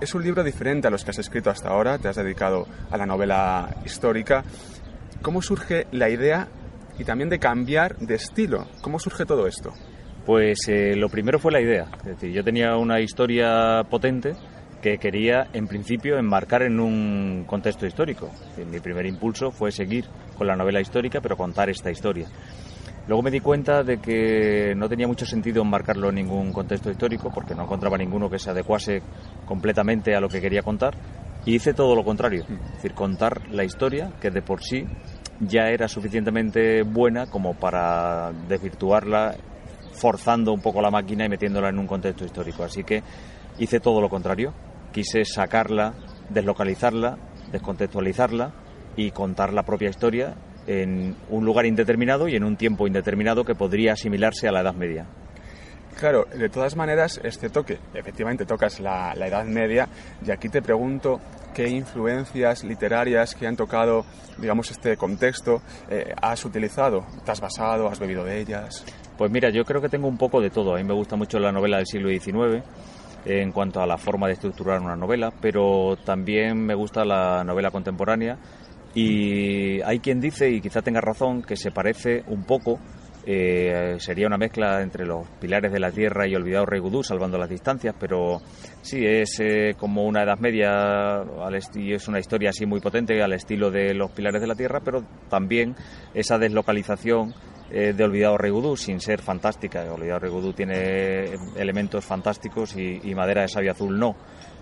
[0.00, 2.96] Es un libro diferente a los que has escrito hasta ahora, te has dedicado a
[2.96, 4.44] la novela histórica.
[5.20, 6.48] ¿Cómo surge la idea
[6.98, 8.66] y también de cambiar de estilo?
[8.80, 9.74] ¿Cómo surge todo esto?
[10.26, 11.86] Pues eh, lo primero fue la idea.
[11.98, 14.32] Es decir, yo tenía una historia potente
[14.82, 18.30] que quería, en principio, enmarcar en un contexto histórico.
[18.70, 20.04] mi primer impulso fue seguir
[20.36, 22.26] con la novela histórica, pero contar esta historia.
[23.06, 27.30] Luego me di cuenta de que no tenía mucho sentido enmarcarlo en ningún contexto histórico,
[27.32, 29.02] porque no encontraba ninguno que se adecuase
[29.44, 30.96] completamente a lo que quería contar,
[31.44, 34.84] y hice todo lo contrario, es decir, contar la historia que de por sí
[35.38, 39.36] ya era suficientemente buena como para desvirtuarla
[39.96, 42.62] forzando un poco la máquina y metiéndola en un contexto histórico.
[42.62, 43.02] Así que
[43.58, 44.52] hice todo lo contrario.
[44.92, 45.94] Quise sacarla,
[46.30, 47.18] deslocalizarla,
[47.50, 48.52] descontextualizarla
[48.96, 50.34] y contar la propia historia
[50.66, 54.74] en un lugar indeterminado y en un tiempo indeterminado que podría asimilarse a la Edad
[54.74, 55.06] Media.
[55.98, 59.88] Claro, de todas maneras, este toque, efectivamente tocas la, Edad Media,
[60.26, 61.20] y aquí te pregunto
[61.54, 64.04] qué influencias literarias que han tocado,
[64.36, 68.84] digamos, este contexto eh, has utilizado, te has basado, has bebido de ellas.
[69.16, 70.74] Pues mira, yo creo que tengo un poco de todo.
[70.74, 72.62] A mí me gusta mucho la novela del siglo XIX
[73.24, 77.70] en cuanto a la forma de estructurar una novela, pero también me gusta la novela
[77.70, 78.38] contemporánea
[78.94, 82.78] y hay quien dice, y quizá tenga razón, que se parece un poco,
[83.26, 87.36] eh, sería una mezcla entre los pilares de la tierra y olvidado Rey Gudú, salvando
[87.36, 88.40] las distancias, pero
[88.80, 91.22] sí, es eh, como una Edad Media,
[91.74, 94.80] y es una historia así muy potente al estilo de los pilares de la tierra,
[94.82, 95.74] pero también
[96.14, 97.34] esa deslocalización
[97.70, 99.92] eh, de Olvidado Regudú, sin ser fantástica.
[99.92, 104.14] Olvidado Regudú tiene elementos fantásticos y, Madera de Sabio Azul no.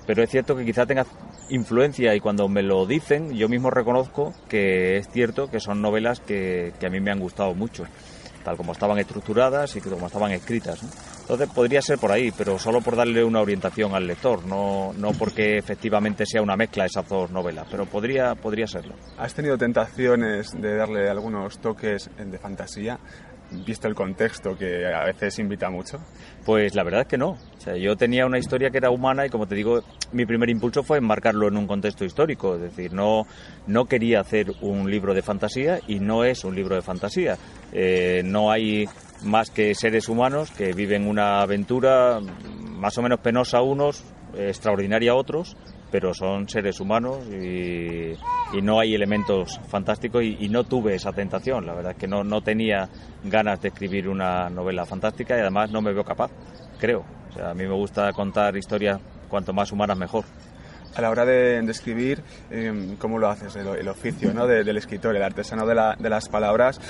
[0.07, 1.07] Pero es cierto que quizá tenga
[1.51, 6.21] influencia y cuando me lo dicen yo mismo reconozco que es cierto que son novelas
[6.21, 7.85] que, que a mí me han gustado mucho
[8.45, 10.81] tal como estaban estructuradas y como estaban escritas.
[11.23, 15.13] Entonces podría ser por ahí, pero solo por darle una orientación al lector, no, no
[15.13, 18.95] porque efectivamente sea una mezcla esas dos novelas, pero podría, podría serlo.
[19.19, 22.99] ¿Has tenido tentaciones de darle algunos toques de fantasía?
[23.51, 25.99] Visto el contexto que a veces invita mucho?
[26.45, 27.31] Pues la verdad es que no.
[27.31, 30.51] O sea, yo tenía una historia que era humana y como te digo, mi primer
[30.51, 32.57] impulso fue enmarcarlo en un contexto histórico.
[32.57, 33.27] Es decir, no,
[33.67, 37.37] no quería hacer un libro de fantasía y no es un libro de fantasía.
[37.73, 38.89] Eh, no hay
[39.23, 44.05] más que seres humanos que viven una aventura más o menos penosa a unos,
[44.37, 45.57] extraordinaria a otros,
[45.95, 48.17] pero son seres humanos y,
[48.61, 51.65] no hay elementos fantásticos y, no tuve esa tentación.
[51.65, 52.89] La verdad es que no, no tenía
[53.23, 56.33] ganas de escribir una novela fantástica y además no me veo capaz,
[56.81, 57.05] creo.
[57.31, 60.25] O sea, a mí me gusta contar historias cuanto más humanas mejor
[60.97, 63.57] a la hora de, escribir, em, ¿cómo lo haces?
[63.57, 64.47] El, oficio ¿no?
[64.47, 66.81] del escritor, el artesano de, la, de, las palabras.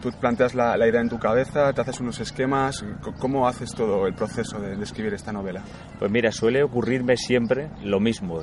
[0.00, 2.84] Tú planteas la, idea en tu cabeza, te haces unos esquemas.
[3.18, 5.62] ¿Cómo haces todo el proceso de, escribir esta novela?
[5.98, 8.42] Pues mira, suele ocurrirme siempre lo mismo.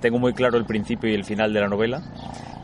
[0.00, 2.02] Tengo muy claro el principio y el final de la novela.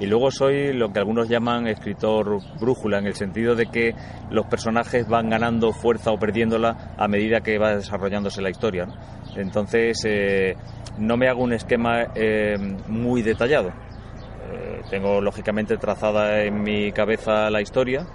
[0.01, 3.95] Y luego soy lo que algunos llaman escritor brújula, en el sentido de que
[4.31, 8.89] los personajes van ganando fuerza o perdiéndola a medida que va desarrollándose la historia.
[9.37, 10.55] Entonces, eh,
[10.99, 12.57] no me hago un esquema eh,
[12.89, 13.69] muy detallado.
[13.69, 18.07] Eh, tengo lógicamente trazada en mi cabeza la historia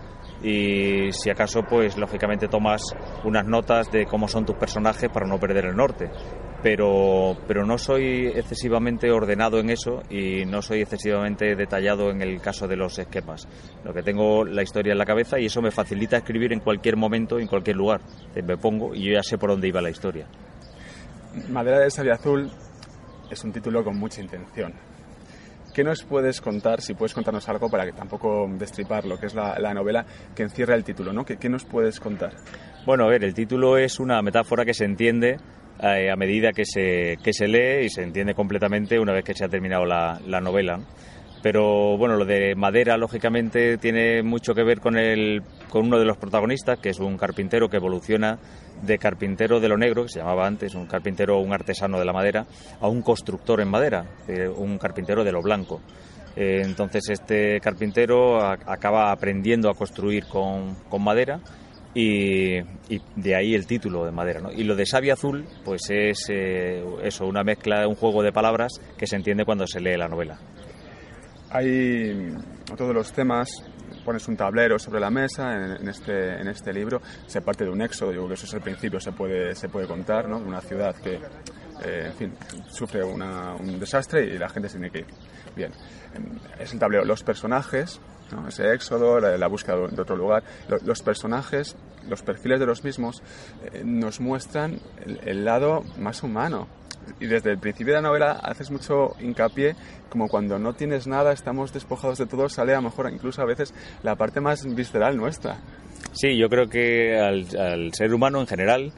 [0.44, 2.82] y si acaso pues lógicamente tomas
[3.24, 6.10] unas notas de cómo son tus personajes para no perder el norte.
[6.62, 12.42] Pero, pero no soy excesivamente ordenado en eso y no soy excesivamente detallado en el
[12.42, 13.48] caso de los esquemas.
[13.84, 16.98] Lo que tengo la historia en la cabeza y eso me facilita escribir en cualquier
[16.98, 18.02] momento, en cualquier lugar.
[18.36, 20.28] Me pongo y yo ya sé por dónde iba la historia.
[21.50, 22.50] Madera de Sabia Azul
[23.30, 24.74] es un título con mucha intención.
[25.74, 29.36] ¿Qué nos puedes contar, si puedes contarnos algo para que tampoco destripar lo que es
[29.36, 31.24] la, novela que encierra el título, ¿no?
[31.24, 32.34] ¿Qué, ¿Qué, nos puedes contar?
[32.86, 35.38] Bueno, a ver, el título es una metáfora que se entiende
[35.80, 39.36] eh, a medida que se, que se lee y se entiende completamente una vez que
[39.36, 40.80] se ha terminado la, la novela.
[41.44, 46.06] Pero bueno, lo de madera, lógicamente, tiene mucho que ver con, el, con uno de
[46.06, 48.40] los protagonistas, que es un carpintero que evoluciona
[48.82, 52.14] de carpintero de lo negro, que se llamaba antes, un carpintero, un artesano de la
[52.14, 52.46] madera,
[52.80, 54.06] a un constructor en madera,
[54.56, 55.82] un carpintero de lo blanco.
[56.36, 61.40] Eh, entonces este carpintero acaba aprendiendo a construir con, con madera
[61.96, 62.62] y,
[63.16, 64.42] de ahí el título de madera.
[64.42, 64.52] ¿no?
[64.52, 68.80] Y lo de Sabia Azul, pues es eh, eso, una mezcla, un juego de palabras
[68.98, 70.38] que se entiende cuando se lee la novela.
[71.50, 72.34] Hay
[72.78, 73.50] todos los temas,
[74.08, 77.82] pones un tablero sobre la mesa en, este, en este libro, se parte de un
[77.82, 80.38] éxodo, digo que eso es el principio, se puede, se puede contar, ¿no?
[80.38, 81.16] una ciudad que,
[81.84, 82.34] eh, en fin,
[82.70, 85.08] sufre un desastre y la gente se tiene que ir.
[85.58, 85.74] Bien,
[86.58, 87.04] es el tablero.
[87.04, 88.00] Los personajes,
[88.48, 90.42] ese éxodo, la, búsqueda de otro lugar,
[90.86, 91.76] los, personajes,
[92.08, 93.22] los perfiles de los mismos,
[93.74, 94.80] eh, nos muestran
[95.26, 96.70] el lado más humano,
[97.20, 99.76] y desde el principio de la novela haces mucho hincapié
[100.10, 103.46] como cuando no tienes nada, estamos despojados de todo, sale a lo mejor incluso a
[103.46, 105.58] veces la parte más visceral nuestra.
[106.14, 108.92] Sí, yo creo que al, ser humano en general,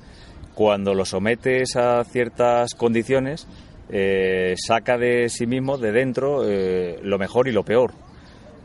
[0.53, 3.47] cuando lo sometes a ciertas condiciones,
[3.89, 7.93] eh, saca de sí mismo, de dentro, eh, lo mejor y lo peor.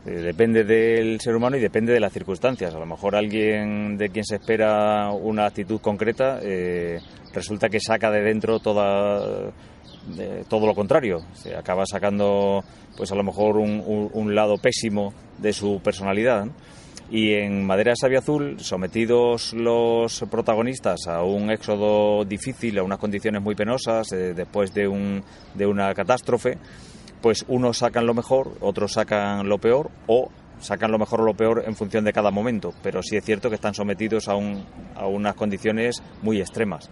[0.05, 2.73] Eh, depende del ser humano y depende de las circunstancias.
[2.75, 6.39] A lo mejor alguien de quien se espera una actitud concreta
[7.33, 9.51] resulta que saca de dentro toda,
[10.47, 11.19] todo lo contrario.
[11.33, 12.63] Se acaba sacando,
[12.97, 16.47] pues a lo mejor, un, lado pésimo de su personalidad.
[17.09, 23.43] Y en Madera Sabia Azul, sometidos los protagonistas a un éxodo difícil, a unas condiciones
[23.43, 26.57] muy penosas, eh, después de, un, de una catástrofe,
[27.25, 31.33] pues unos sacan lo mejor, otros sacan lo peor, o sacan lo mejor o lo
[31.33, 34.63] peor en función de cada momento, pero sí es cierto que están sometidos a, un,
[34.95, 36.87] a unas condiciones muy extremas.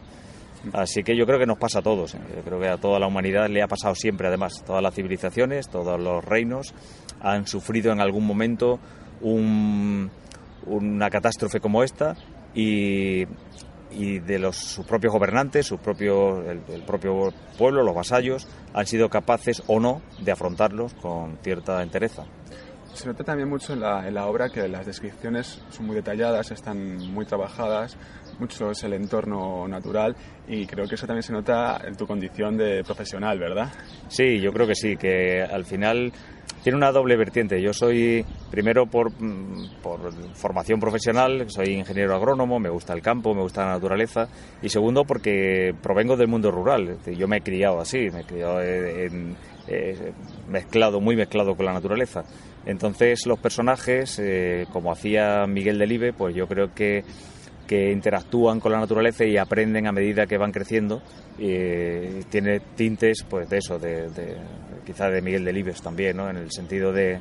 [0.73, 2.13] Así que yo creo que nos pasa a todos.
[2.13, 4.63] Yo creo que a toda la humanidad le ha pasado siempre, además.
[4.65, 6.73] Todas las civilizaciones, todos los reinos
[7.21, 8.79] han sufrido en algún momento
[9.21, 10.09] una
[11.11, 12.15] catástrofe como esta
[12.55, 13.27] y,
[13.93, 19.63] de los, sus propios gobernantes, sus propios, el, propio pueblo, los vasallos, han sido capaces
[19.67, 22.25] o no de afrontarlos con cierta entereza.
[22.93, 26.51] Se nota también mucho en la, en la obra que las descripciones son muy detalladas,
[26.51, 27.97] están muy trabajadas,
[28.39, 30.15] mucho es el entorno natural
[30.47, 33.71] y creo que eso también se nota en tu condición de profesional, ¿verdad?
[34.09, 36.11] Sí, yo creo que sí, que al final
[36.63, 37.61] tiene una doble vertiente.
[37.61, 43.35] Yo soy, primero por, mm, por, formación profesional, soy ingeniero agrónomo, me gusta el campo,
[43.35, 44.29] me gusta la naturaleza,
[44.61, 46.97] y segundo porque provengo del mundo rural.
[47.05, 49.35] Yo me he criado así, me he criado en,
[50.49, 52.23] mezclado, muy mezclado con la naturaleza.
[52.65, 57.03] Entonces los personajes, eh, como hacía Miguel Delive, pues yo creo que
[57.91, 61.01] interactúan con la naturaleza y aprenden a medida que van creciendo.
[61.39, 64.37] Y tiene tintes, pues, de eso, de
[64.85, 66.29] quizá de Miguel Delibes también, ¿no?
[66.29, 67.19] En el sentido de,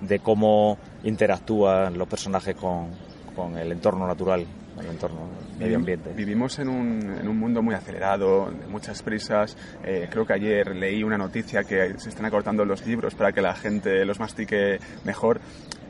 [0.00, 2.88] de cómo interactúan los personajes con,
[3.34, 4.44] con el entorno natural,
[4.80, 6.12] el entorno medio ambiente.
[6.12, 9.56] Vivimos en un, en un mundo muy acelerado, de muchas prisas.
[9.84, 13.40] Eh, creo que ayer leí una noticia que se están acortando los libros para que
[13.40, 15.40] la gente los mastique mejor.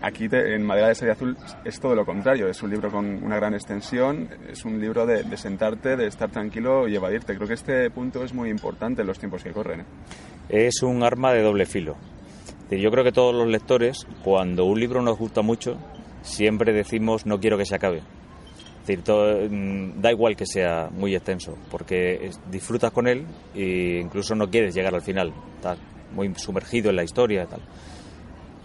[0.00, 3.34] Aquí en Madera de Serie Azul es todo lo contrario, es un libro con una
[3.34, 7.34] gran extensión, es un libro de, de, sentarte, de estar tranquilo y evadirte.
[7.34, 9.80] Creo que este punto es muy importante en los tiempos que corren.
[9.80, 9.84] ¿eh?
[10.48, 11.96] Es un arma de doble filo.
[12.70, 15.78] Yo creo que todos los lectores, cuando un libro nos gusta mucho,
[16.22, 18.02] siempre decimos no quiero que se acabe.
[18.88, 24.74] Mm, da igual que sea muy extenso, porque disfrutas con él e incluso no quieres
[24.74, 25.78] llegar al final, estás
[26.14, 27.60] muy sumergido en la historia y tal.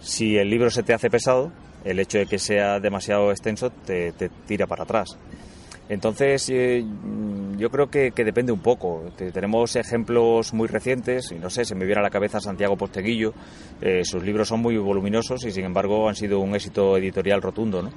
[0.00, 1.52] Si el libro se te hace pesado,
[1.84, 5.18] el hecho de que sea demasiado extenso te, te tira para atrás.
[5.88, 6.82] Entonces, eh,
[7.58, 9.02] yo creo que, depende un poco.
[9.16, 13.34] Tenemos ejemplos muy recientes, y no sé, se me viene a la cabeza Santiago Posteguillo.
[13.82, 17.82] Eh, sus libros son muy voluminosos y, sin embargo, han sido un éxito editorial rotundo.
[17.82, 17.90] ¿no?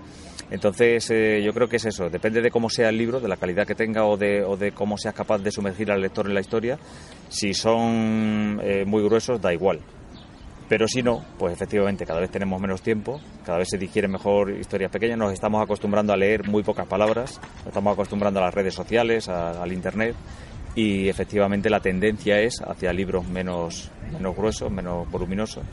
[0.52, 2.10] Entonces, eh, yo creo que es eso.
[2.10, 4.74] Depende de cómo sea el libro, de la calidad que tenga o de, o de
[4.74, 6.78] cómo seas capaz de sumergir al lector en la historia.
[7.30, 9.80] Si son muy gruesos, da igual.
[10.70, 14.52] Pero si no, pues efectivamente cada vez tenemos menos tiempo, cada vez se digieren mejor
[14.52, 18.54] historias pequeñas, nos estamos acostumbrando a leer muy pocas palabras, nos estamos acostumbrando a las
[18.54, 20.16] redes sociales, al Internet
[20.76, 25.64] y efectivamente la tendencia es hacia libros menos, menos gruesos, menos voluminosos.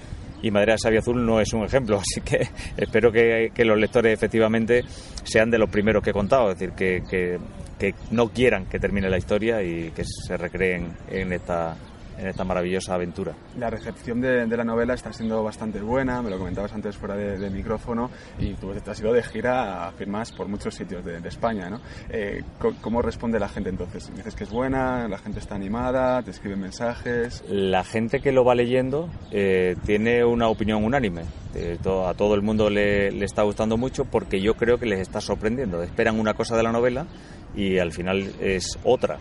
[0.43, 4.13] Y Madera de Sabia Azul no es un ejemplo, así que espero que, los lectores
[4.13, 4.83] efectivamente
[5.25, 7.03] sean de los primeros que he contado, es decir, que,
[7.79, 11.77] que no quieran que termine la historia y que se recreen en esta
[12.19, 13.35] en esta maravillosa aventura.
[13.59, 17.51] La recepción de, la novela está siendo bastante buena, me lo comentabas antes fuera de,
[17.51, 21.71] micrófono, y tú te has ido de gira a firmas por muchos sitios de, España.
[21.71, 21.81] ¿no?
[22.11, 22.43] Eh,
[22.81, 24.11] ¿Cómo responde la gente entonces?
[24.15, 25.09] ¿Dices que es buena?
[25.09, 26.23] ¿La gente está animada?
[26.23, 27.43] ¿Te escriben mensajes?
[27.49, 31.23] La gente que lo va leyendo eh, tiene una opinión unánime.
[31.55, 35.01] Eh, a todo el mundo le, le está gustando mucho porque yo creo que les
[35.01, 35.83] está sorprendiendo.
[35.83, 37.07] Esperan una cosa de la novela
[37.57, 39.19] y al final es otra.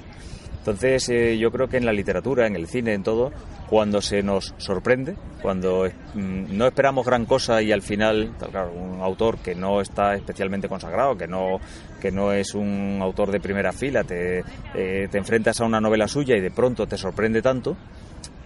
[0.63, 3.33] Entonces eh, yo creo que en la literatura, en el cine, en todo,
[3.69, 9.01] cuando se nos sorprende, cuando mm, no esperamos gran cosa y al final, claro, un
[9.01, 11.59] autor que no está especialmente consagrado, que no,
[11.99, 14.39] que no es un autor de primera fila, te,
[14.73, 17.75] eh, te enfrentas a una novela suya y de pronto te sorprende tanto,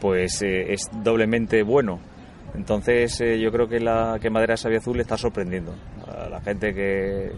[0.02, 2.00] pues eh, es doblemente bueno.
[2.56, 5.76] Entonces yo creo que la que Madera Sabia Azul está sorprendiendo
[6.30, 7.32] la gente que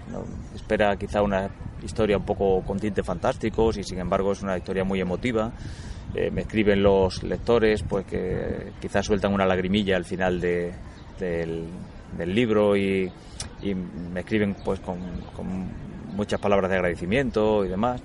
[0.56, 1.50] espera quizá una
[1.84, 5.52] historia un poco con tintes fantásticos y sin embargo es una historia muy emotiva.
[6.16, 10.74] Eh, me escriben los lectores pues que quizás sueltan una lagrimilla al final de,
[11.20, 11.68] del,
[12.18, 13.12] libro y,
[14.12, 14.98] me escriben pues con,
[16.16, 18.02] muchas palabras de agradecimiento y demás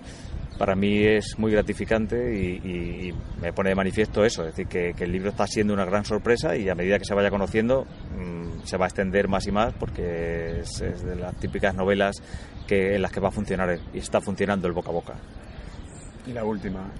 [0.59, 5.12] para mí es muy gratificante y, me pone de manifiesto eso, es decir, que, el
[5.12, 7.86] libro está siendo una gran sorpresa y a medida que se vaya conociendo
[8.16, 12.16] mm, se va a extender más y más porque es, es de las típicas novelas
[12.66, 15.14] que, en las que va a funcionar y está funcionando el boca a boca.
[16.26, 16.90] Y la última,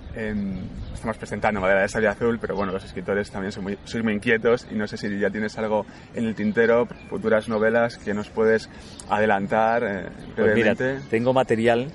[0.93, 4.67] estamos presentando Madera de Sabia Azul, pero bueno, los escritores también son muy, muy inquietos
[4.71, 8.69] y no sé si ya tienes algo en el tintero, futuras novelas que nos puedes
[9.09, 10.75] adelantar eh, pues mira,
[11.09, 11.91] tengo material,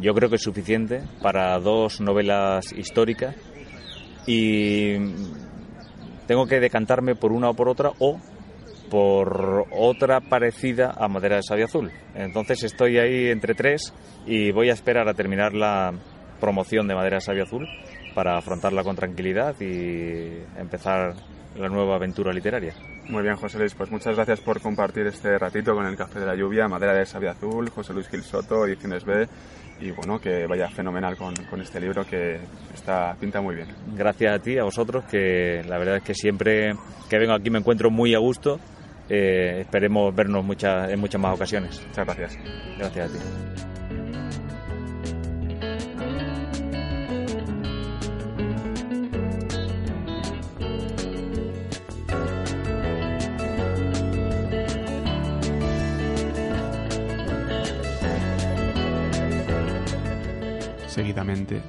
[0.00, 3.36] yo creo que es suficiente para dos novelas históricas
[4.26, 4.96] y
[6.26, 8.18] tengo que decantarme por una o por otra o
[8.90, 11.90] por otra parecida a Madera de Sabio Azul.
[12.14, 13.92] Entonces estoy ahí entre tres
[14.26, 15.92] y voy a esperar a terminar la
[16.40, 17.66] promoción de Madera de Sabio Azul
[18.14, 21.14] para afrontarla con tranquilidad y empezar
[21.56, 22.74] la nueva aventura literaria.
[23.08, 26.26] Muy bien, José Luis, pues muchas gracias por compartir este ratito con el Café de
[26.26, 29.26] la Lluvia, Madera de Sabio Azul, José Luis Gil Soto, Ediciones B,
[29.80, 32.38] y bueno, que vaya fenomenal con, con, este libro que
[32.72, 33.68] está pinta muy bien.
[33.94, 36.74] Gracias a ti, a vosotros, que la verdad es que siempre
[37.10, 38.60] que vengo aquí me encuentro muy a gusto
[39.08, 41.82] eh, esperemos vernos muchas, en muchas más ocasiones.
[41.86, 42.38] Muchas gracias.
[42.78, 43.71] Gracias a ti.
[60.92, 61.62] Seguidamente,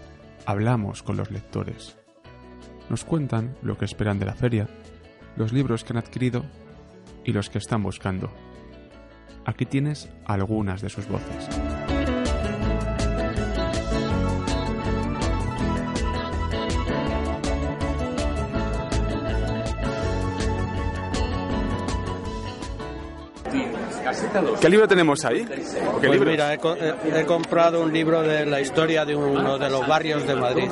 [0.46, 1.96] hablamos con los lectores.
[2.90, 4.68] Nos cuentan lo que esperan de la feria,
[5.38, 6.44] los libros que han adquirido
[7.24, 8.30] y los que están buscando.
[9.46, 11.48] Aquí tienes algunas de sus voces.
[24.60, 25.46] ¿Qué libro tenemos ahí?
[26.02, 30.36] Pues mira, he, comprado un libro de la historia de uno de los barrios de
[30.36, 30.70] Madrid.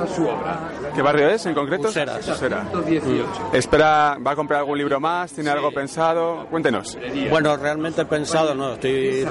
[0.95, 1.89] ¿Qué barrio es en concreto?
[1.89, 2.27] Useras.
[2.27, 3.55] Mm.
[3.55, 5.31] ¿Espera, va a comprar algún libro más?
[5.31, 6.47] ¿Tiene algo pensado?
[6.49, 6.97] Cuéntenos.
[7.29, 9.25] Bueno, realmente pensado no, estoy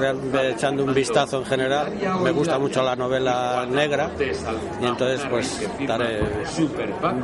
[0.54, 1.92] echando un vistazo en general.
[2.22, 4.10] Me gusta mucho la novela negra
[4.80, 6.20] y entonces pues estaré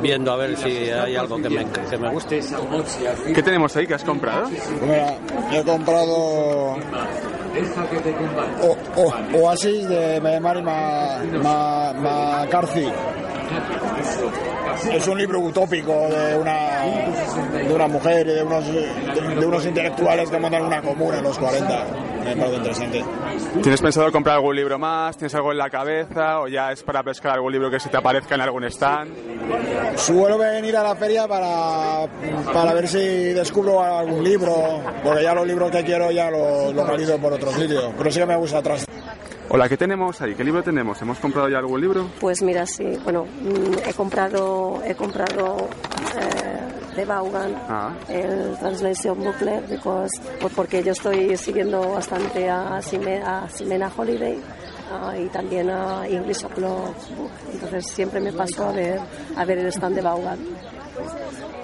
[0.01, 2.41] viendo a ver si hay algo que me, que me guste.
[3.33, 4.49] ¿Qué tenemos ahí que has comprado?
[4.81, 5.17] Mira,
[5.51, 6.77] he comprado
[8.95, 12.91] o, Oasis de Mary McCarthy.
[14.91, 16.81] Es un libro utópico de una,
[17.51, 21.37] de una mujer y de unos, de, unos intelectuales que montan una comuna en los
[21.37, 21.85] 40.
[22.23, 23.05] Me parece interesante.
[23.61, 25.17] ¿Tienes pensado comprar algún libro más?
[25.17, 26.41] ¿Tienes algo en la cabeza?
[26.41, 29.11] ¿O ya es para pescar algún libro que se te aparezca en algún stand?
[29.95, 32.07] Suelo venir a la feria para,
[32.53, 37.11] para ver si descubro algún libro, porque ya los libros que quiero ya los, los
[37.19, 37.93] por otro sitio.
[37.97, 38.85] Pero sí que me gusta atrás.
[39.49, 40.35] Hola, ¿qué tenemos ahí?
[40.35, 41.01] ¿Qué libro tenemos?
[41.01, 42.09] ¿Hemos comprado ya algún libro?
[42.19, 42.83] Pues mira, sí.
[43.03, 45.69] Bueno, mm, he comprado, he comprado
[46.19, 47.93] eh, de Vaughan ah.
[48.09, 54.37] el Translation Booklet because, pues porque yo estoy siguiendo bastante a, Simena Holiday
[54.91, 56.93] ah, y también a English Book.
[57.53, 58.99] Entonces siempre me paso a ver,
[59.37, 60.39] a ver el stand de Vaughan.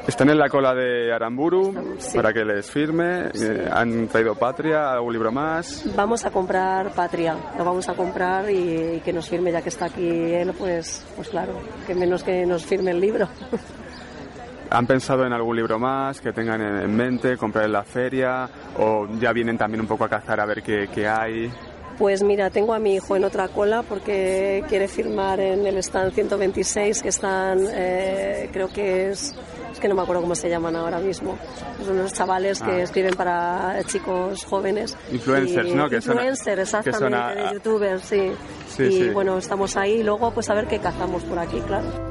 [0.07, 1.73] Están en la cola de Aramburu
[2.13, 3.29] para que les firme.
[3.33, 4.91] Eh, ¿Han traído Patria?
[4.91, 5.85] ¿Algún libro más?
[5.95, 7.37] Vamos a comprar Patria.
[7.57, 11.29] Lo vamos a comprar y, que nos firme, ya que está aquí él, pues, pues
[11.29, 11.53] claro,
[11.87, 13.29] que menos que nos firme el libro.
[14.71, 18.49] ¿Han pensado en algún libro más que tengan en mente, comprar en la feria?
[18.79, 21.49] ¿O ya vienen también un poco a cazar a ver qué, qué hay?
[21.97, 26.11] Pues mira, tengo a mi hijo en otra cola porque quiere firmar en el stand
[26.13, 29.35] 126 que están, eh, creo que es,
[29.71, 31.37] es que no me acuerdo cómo se llaman ahora mismo.
[31.85, 32.81] Son unos chavales que Ah.
[32.81, 34.97] escriben para chicos jóvenes.
[35.11, 35.87] Influencers, Y- ¿no?
[35.89, 38.31] Que son a- Influencers, que exactamente, son a- de youtubers, sí.
[38.75, 39.09] Sí, y sí.
[39.09, 42.02] bueno, estamos ahí y luego pues a ver qué cazamos por aquí, claro.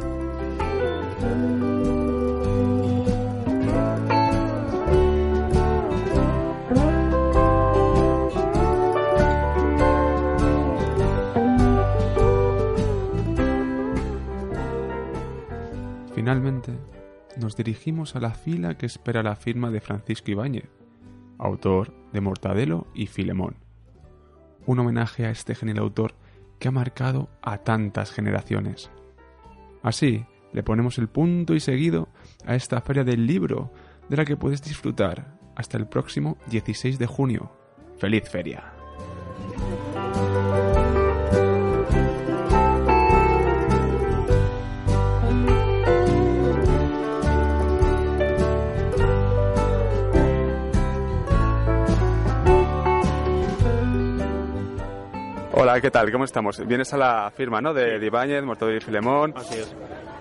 [17.41, 20.69] Nos dirigimos a la fila que espera la firma de Francisco Ibáñez,
[21.39, 23.57] autor de Mortadelo y Filemón.
[24.67, 26.15] Un homenaje a este genial autor
[26.59, 28.91] que ha marcado a tantas generaciones.
[29.83, 32.09] Así, le ponemos el punto y seguido
[32.45, 33.73] a esta feria del libro,
[34.09, 37.53] de la que puedes disfrutar hasta el próximo 16 de junio.
[37.99, 38.82] ¡Feliz feria!
[55.63, 56.11] Hola, ¿qué tal?
[56.11, 56.59] ¿Cómo estamos?
[56.67, 57.73] Vienes a la firma, ¿no?
[57.73, 59.33] De, de Ibáñez, Mortadelo y Filemón.
[59.37, 59.73] Así es.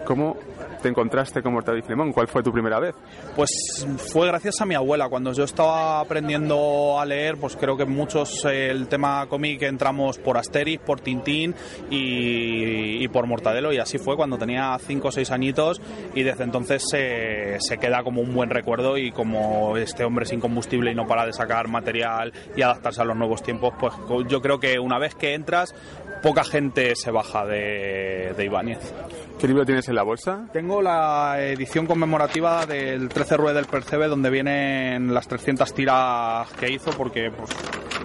[0.06, 0.38] ¿Cómo
[0.82, 2.12] te encontraste con y Filemón?
[2.12, 2.96] ¿Cuál fue tu primera vez?
[3.36, 5.10] Pues fue gracias a mi abuela.
[5.10, 10.38] Cuando yo estaba aprendiendo a leer, pues creo que muchos el tema cómic entramos por
[10.38, 11.56] Asterix, por Tintín
[11.90, 15.82] y, por Mortadelo y así fue cuando tenía 5 o 6 añitos
[16.16, 20.92] y desde entonces se, queda como un buen recuerdo y como este hombre es incombustible
[20.92, 23.94] y no para de sacar material y adaptarse a los nuevos tiempos, pues
[24.28, 25.76] yo creo que una vez que entras,
[26.22, 28.94] poca gente se baja de, de Ibáñez.
[29.40, 30.48] ¿Qué libro tienes en la bolsa?
[30.54, 36.72] Tengo la edición conmemorativa del 13 Rue del Percebe donde vienen las 300 tiras que
[36.72, 37.50] hizo porque pues,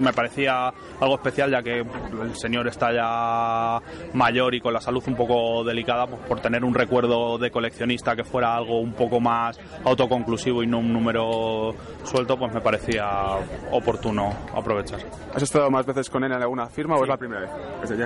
[0.01, 3.83] me parecía algo especial ya que el señor está ya
[4.15, 8.17] mayor y con la salud un poco delicada pues por tener un recuerdo de coleccionista
[8.17, 13.07] que fuera algo un poco más autoconclusivo y no un número suelto pues me parecía
[13.73, 15.01] oportuno aprovechar.
[15.35, 17.51] ¿Has estado más veces con él en alguna firma o es la primera vez?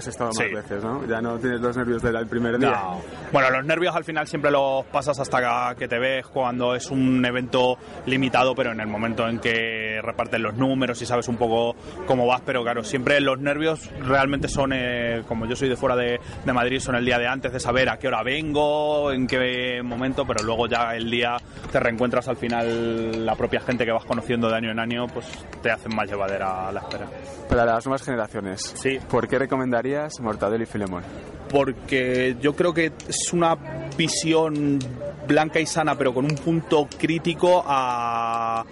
[0.00, 0.44] Has estado Sí.
[0.44, 1.06] más veces, ¿no?
[1.06, 2.70] Ya no tienes los nervios del primer día.
[2.70, 3.02] No.
[3.32, 7.22] Bueno, los nervios al final siempre los pasas hasta que te ves cuando es un
[7.24, 7.76] evento
[8.06, 11.76] limitado, pero en el momento en que reparten los números y sabes un poco
[12.06, 15.96] cómo vas, pero claro, siempre los nervios realmente son, eh, como yo soy de fuera
[15.96, 19.26] de, de Madrid, son el día de antes de saber a qué hora vengo, en
[19.26, 21.36] qué momento, pero luego ya el día
[21.70, 25.26] te reencuentras al final la propia gente que vas conociendo de año en año, pues
[25.62, 27.06] te hacen más llevadera la espera.
[27.48, 28.98] Para las nuevas generaciones, sí.
[29.08, 29.89] ¿por qué recomendarías
[30.20, 31.02] Mortadelo y Filemón?
[31.50, 33.56] porque yo creo que es una
[33.98, 34.78] visión
[35.26, 38.64] blanca y sana, pero con un punto crítico a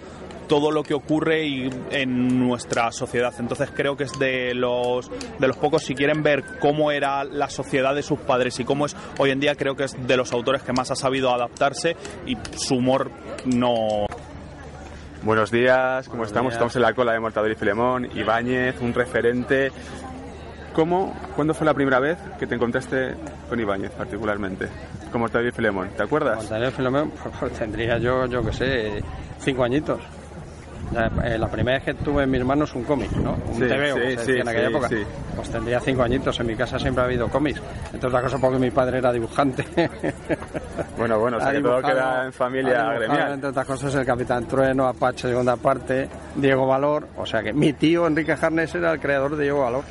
[0.47, 3.33] todo lo que ocurre y- en nuestra sociedad.
[3.37, 7.49] Entonces creo que es de los de los pocos si quieren ver cómo era la
[7.49, 10.31] sociedad de sus padres y cómo es hoy en día, creo que es de los
[10.31, 13.11] autores que más ha sabido adaptarse y su humor
[13.45, 14.05] no
[15.21, 16.51] Buenos días, ¿cómo estamos?
[16.51, 16.55] días.
[16.55, 19.69] Estamos en la cola de Mortadelo y Filemón, Ibáñez, un referente.
[20.79, 23.13] ¿Cómo, cuándo fue la primera vez que te encontraste
[23.49, 24.69] con Ibáñez particularmente?
[25.11, 26.37] Con Mortadelo y Filemón, ¿te acuerdas?
[26.37, 29.03] Mortadelo y Filemón, pues, pues, tendría yo, yo que sé,
[29.39, 29.99] cinco añitos.
[30.93, 33.31] La, eh, la primera vez que tuve en mis manos un cómic, ¿no?
[33.31, 34.89] Un Sí, TVO, sí, sí, en aquella época.
[35.35, 36.39] Pues tendría cinco añitos.
[36.39, 37.61] En mi casa siempre ha habido cómics.
[37.93, 39.65] Entre otras cosas porque mi padre era dibujante.
[40.97, 43.33] Bueno, bueno, o sea que todo queda en familia gremial.
[43.33, 47.07] Entre otras cosas, el Capitán Trueno, Apache, segunda parte, Diego Valor.
[47.17, 49.83] O sea que mi tío Enrique Jarnes era el creador de Diego Valor.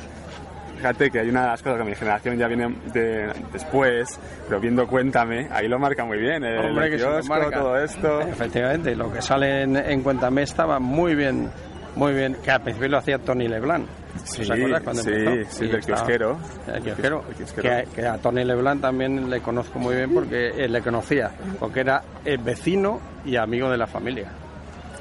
[0.79, 4.17] Fíjate que hay una de las cosas que mi generación ya viene de- después,
[4.47, 7.59] pero viendo Cuéntame, ahí lo marca muy bien, el, Hombre, que se lo kiosco, marca.
[7.59, 8.21] todo esto.
[8.21, 11.49] Efectivamente, lo que sale en, en Cuéntame estaba muy bien,
[11.97, 13.85] muy bien, que al principio lo hacía Tony Leblanc.
[14.23, 15.51] Sí, ¿Os acuerdas cuando sí, empezó?
[15.51, 16.37] sí, Y del estaba- kiosquero.
[16.73, 17.69] El kiosquero, El kiosquero.
[17.69, 21.81] Que, que a Tony Leblanc también le conozco muy bien porque eh, le conocía, porque
[21.81, 24.29] era el vecino y amigo de la familia.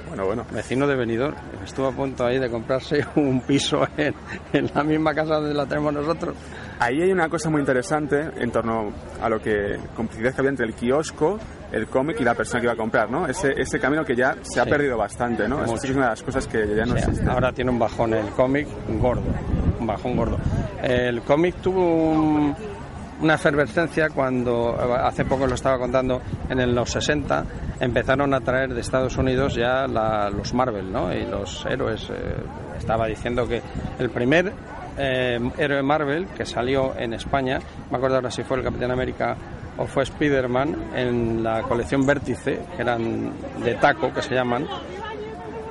[0.08, 0.46] Bueno, bueno.
[0.50, 1.34] Vecino de Benidorm.
[1.64, 4.14] Estuvo a punto ahí de comprarse un piso en,
[4.52, 6.34] en la misma casa donde la tenemos nosotros.
[6.80, 10.66] Ahí hay una cosa muy interesante en torno a lo que complicidad que había entre
[10.66, 11.38] el kiosco,
[11.72, 13.26] el cómic y la persona que iba a comprar, ¿no?
[13.26, 14.70] Ese, ese camino que ya se ha Sí.
[14.70, 15.64] perdido bastante, ¿no?
[15.64, 17.28] Eso es una de las cosas que ya no O sea, existe.
[17.30, 18.68] ahora tiene un bajón el cómic
[19.00, 19.22] gordo,
[19.80, 20.38] un bajón gordo.
[20.82, 22.54] El cómic tuvo un-
[23.20, 27.44] una efervescencia cuando, hace poco lo estaba contando, en los 60
[27.80, 31.12] empezaron a traer de Estados Unidos ya la- los Marvel, ¿no?
[31.12, 32.08] Y los héroes.
[32.10, 32.36] eh,
[32.78, 33.60] estaba diciendo que
[33.98, 34.52] el primer
[34.96, 37.58] eh, héroe Marvel que salió en España,
[37.90, 39.36] me acuerdo ahora si fue el Capitán América
[39.76, 43.32] o fue Spider-Man, en la colección Vértice, que eran
[43.64, 44.66] de taco, que se llaman,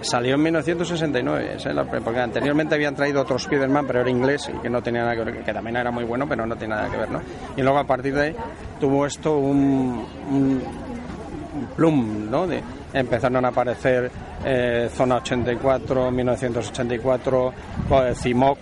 [0.02, 4.10] Salió en 1969, esa es la pre- porque anteriormente habían traído otro Spider-Man, pero era
[4.10, 6.56] inglés y que no tenía nada que ver, que también era muy bueno, pero no
[6.56, 7.22] tiene nada que ver, ¿no?
[7.56, 8.36] Y luego a partir de ahí
[8.80, 10.62] tuvo esto un, un,
[11.76, 12.46] plum, ¿no?
[12.48, 12.62] De,
[12.94, 14.12] empezaron a aparecer
[14.46, 17.54] eh, Zona 84, 1984,
[17.90, 18.60] eh, Cimoc,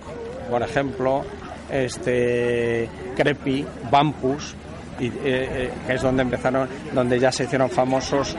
[0.50, 1.24] por ejemplo,
[1.70, 4.56] este Crepi, Bampus,
[5.00, 8.36] y, eh, eh, que es donde empezaron, donde ya se hicieron famosos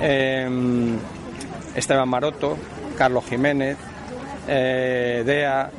[0.00, 0.48] eh,
[1.74, 2.56] Esteban Maroto,
[2.96, 3.76] Carlos Jiménez,
[4.48, 5.70] eh, Dea,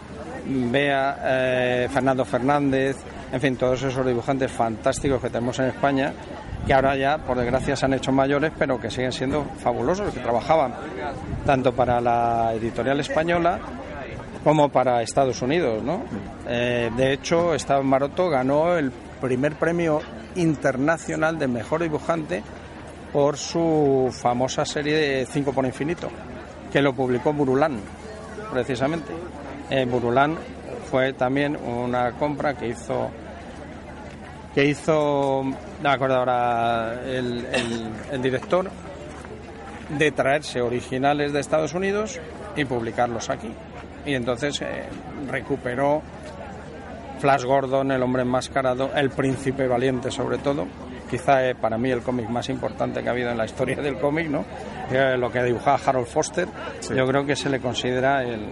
[0.45, 2.97] Bea, eh, Fernando Fernández,
[3.31, 6.13] en fin, todos esos dibujantes fantásticos que tenemos en España,
[6.65, 10.19] que ahora ya, por desgracia, se han hecho mayores, pero que siguen siendo fabulosos, que
[10.19, 10.73] trabajaban
[11.45, 13.59] tanto para la editorial española
[14.43, 16.03] como para Estados Unidos, ¿no?
[16.47, 20.01] Eh, de hecho, Esteban Maroto ganó el primer premio
[20.35, 22.43] internacional de mejor dibujante
[23.11, 26.09] por su famosa serie de Cinco por Infinito,
[26.71, 27.79] que lo publicó Burulán,
[28.51, 29.13] precisamente.
[29.69, 30.37] Eh, Burulán
[30.89, 33.09] fue también una compra que hizo
[34.53, 35.45] que hizo,
[35.83, 38.69] acuerdo ahora el director,
[39.97, 42.19] de traerse originales de Estados Unidos
[42.55, 43.51] y publicarlos aquí.
[44.05, 44.83] Y entonces eh,
[45.29, 46.01] recuperó
[47.19, 50.67] Flash Gordon, El hombre enmascarado, El príncipe valiente sobre todo,
[51.11, 53.99] quizá eh, para mí el cómic más importante que ha habido en la historia del
[53.99, 54.45] cómic, ¿no?
[54.89, 56.47] Eh, lo que dibujaba Harold Foster,
[56.95, 58.47] yo creo que se le considera el...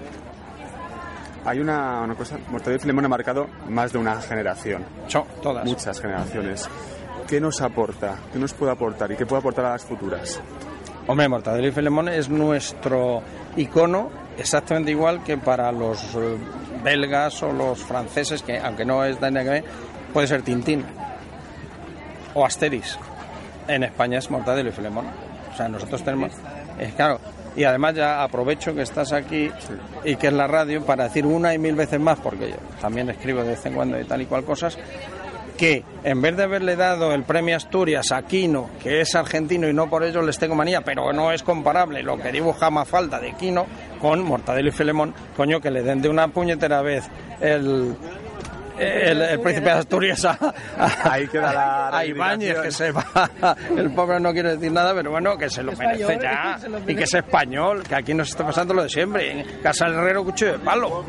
[1.46, 4.84] Hay una, una cosa, Mortadelo y Filemón ha marcado más de una generación.
[5.42, 5.66] todas.
[5.66, 6.70] Muchas generaciones.
[7.26, 8.18] ¿Qué nos aporta?
[8.34, 9.10] ¿Qué nos puede aportar?
[9.14, 10.42] ¿Y qué puede aportar a las futuras?
[11.08, 13.24] Hombre, Mortadelo y Filemón es nuestro
[13.56, 16.38] icono exactamente igual que para los eh,
[16.84, 19.64] belgas o los franceses, que aunque no es de NGB,
[20.14, 20.84] puede ser Tintín
[22.34, 22.98] o Asterix.
[23.68, 25.06] En España es Mortadelo y Filemón.
[25.54, 26.32] O sea, nosotros tenemos...
[26.80, 27.20] Es claro.
[27.56, 29.52] Y además ya aprovecho que estás aquí
[30.06, 33.10] y que es la radio para decir una y mil veces más, porque yo también
[33.10, 34.78] escribo de vez en cuando y tal y cual cosas,
[35.58, 39.74] que en vez de haberle dado el premio Asturias a Quino, que es argentino y
[39.74, 43.34] no por ello les tengo manía, pero no es comparable lo que dibuja Mafalda de
[43.34, 43.66] Quino
[44.00, 47.10] con Mortadelo y Filemón, coño, que le den de una puñetera vez
[47.42, 47.94] el,
[48.80, 50.38] el, el príncipe de Asturias a,
[50.78, 53.30] a, Ahí queda la a Ibáñez, que se va.
[53.76, 56.60] El pobre no quiere decir nada, pero bueno, que se lo merece ya.
[56.88, 59.40] Y que es español, que aquí nos está pasando lo de siempre.
[59.42, 61.06] En Casa del Herrero, cuchillo de palo.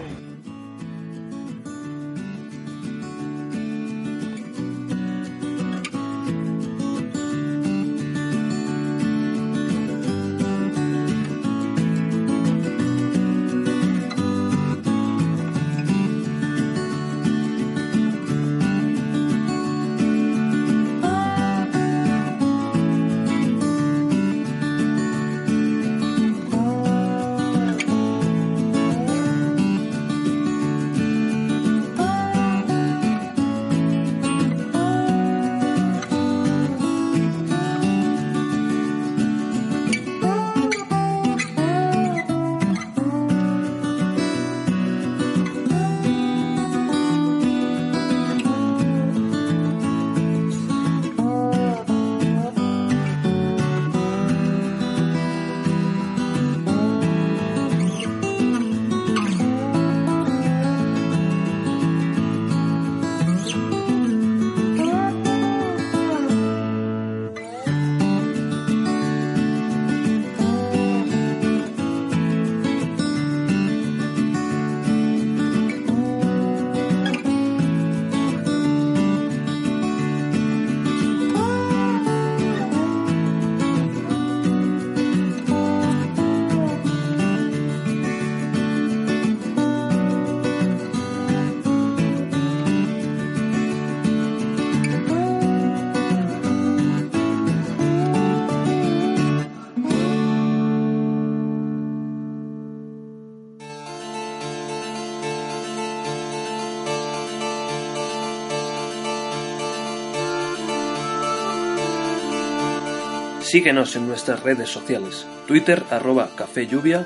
[113.51, 117.05] Síguenos en nuestras redes sociales, Twitter arroba Café Lluvia,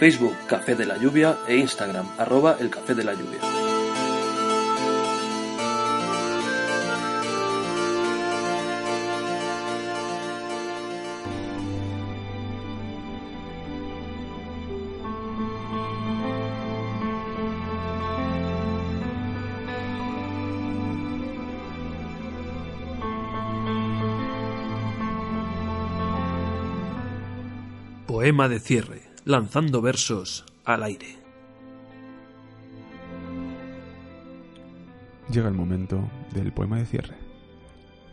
[0.00, 1.36] Facebook Café de la Lluvia.
[1.46, 3.65] E Instagram arroba El Café de la Lluvia.
[28.26, 29.02] Poema de cierre.
[29.24, 31.16] lanzando versos al aire.
[35.30, 37.14] Llega el momento del poema de cierre.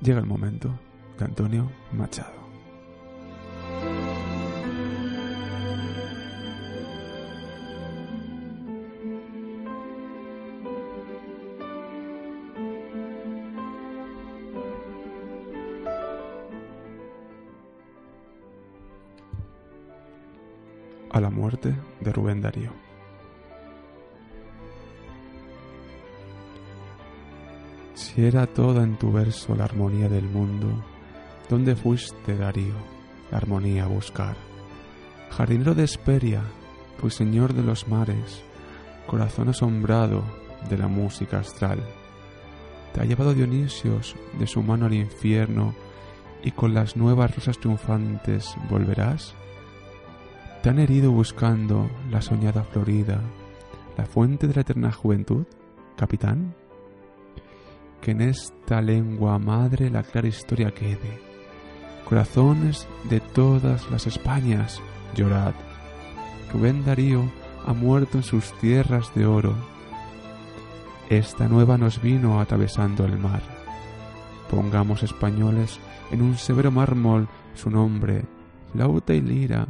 [0.03, 0.79] Llega el momento
[1.17, 2.42] de Antonio Machado.
[27.93, 30.67] Si era toda en tu verso la armonía del mundo,
[31.49, 32.75] ¿dónde fuiste, Darío,
[33.31, 34.35] la armonía a buscar?
[35.31, 36.43] Jardinero de Esperia,
[37.09, 38.43] señor de los mares,
[39.07, 40.23] corazón asombrado
[40.69, 41.79] de la música astral.
[42.93, 45.73] Te ha llevado Dionisios de su mano al infierno
[46.43, 49.33] y con las nuevas rosas triunfantes volverás.
[50.63, 53.19] ¿Te han herido buscando la soñada Florida,
[53.97, 55.43] la fuente de la eterna juventud,
[55.97, 56.55] capitán?
[57.99, 61.19] Que en esta lengua madre la clara historia quede.
[62.07, 64.81] Corazones de todas las Españas,
[65.17, 65.53] llorad.
[66.53, 67.29] Rubén Darío
[67.65, 69.55] ha muerto en sus tierras de oro.
[71.09, 73.41] Esta nueva nos vino atravesando el mar.
[74.49, 78.23] Pongamos españoles en un severo mármol su nombre,
[78.73, 79.67] lauta y lira,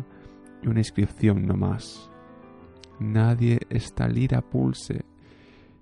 [0.64, 2.09] y una inscripción no más.
[2.99, 5.05] Nadie esta lira pulse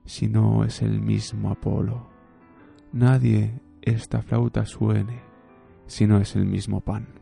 [0.06, 2.10] si no es el mismo Apolo.
[2.92, 5.22] Nadie esta flauta suene
[5.88, 7.21] si no es el mismo pan.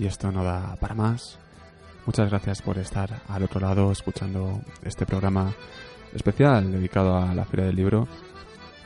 [0.00, 1.38] Y esto no da para más.
[2.06, 5.52] Muchas gracias por estar al otro lado escuchando este programa
[6.14, 8.08] especial dedicado a la Feria del Libro.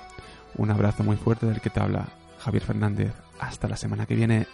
[0.57, 2.09] Un abrazo muy fuerte del que te habla
[2.41, 3.13] Javier Fernández.
[3.39, 4.49] Hasta la semana que viene.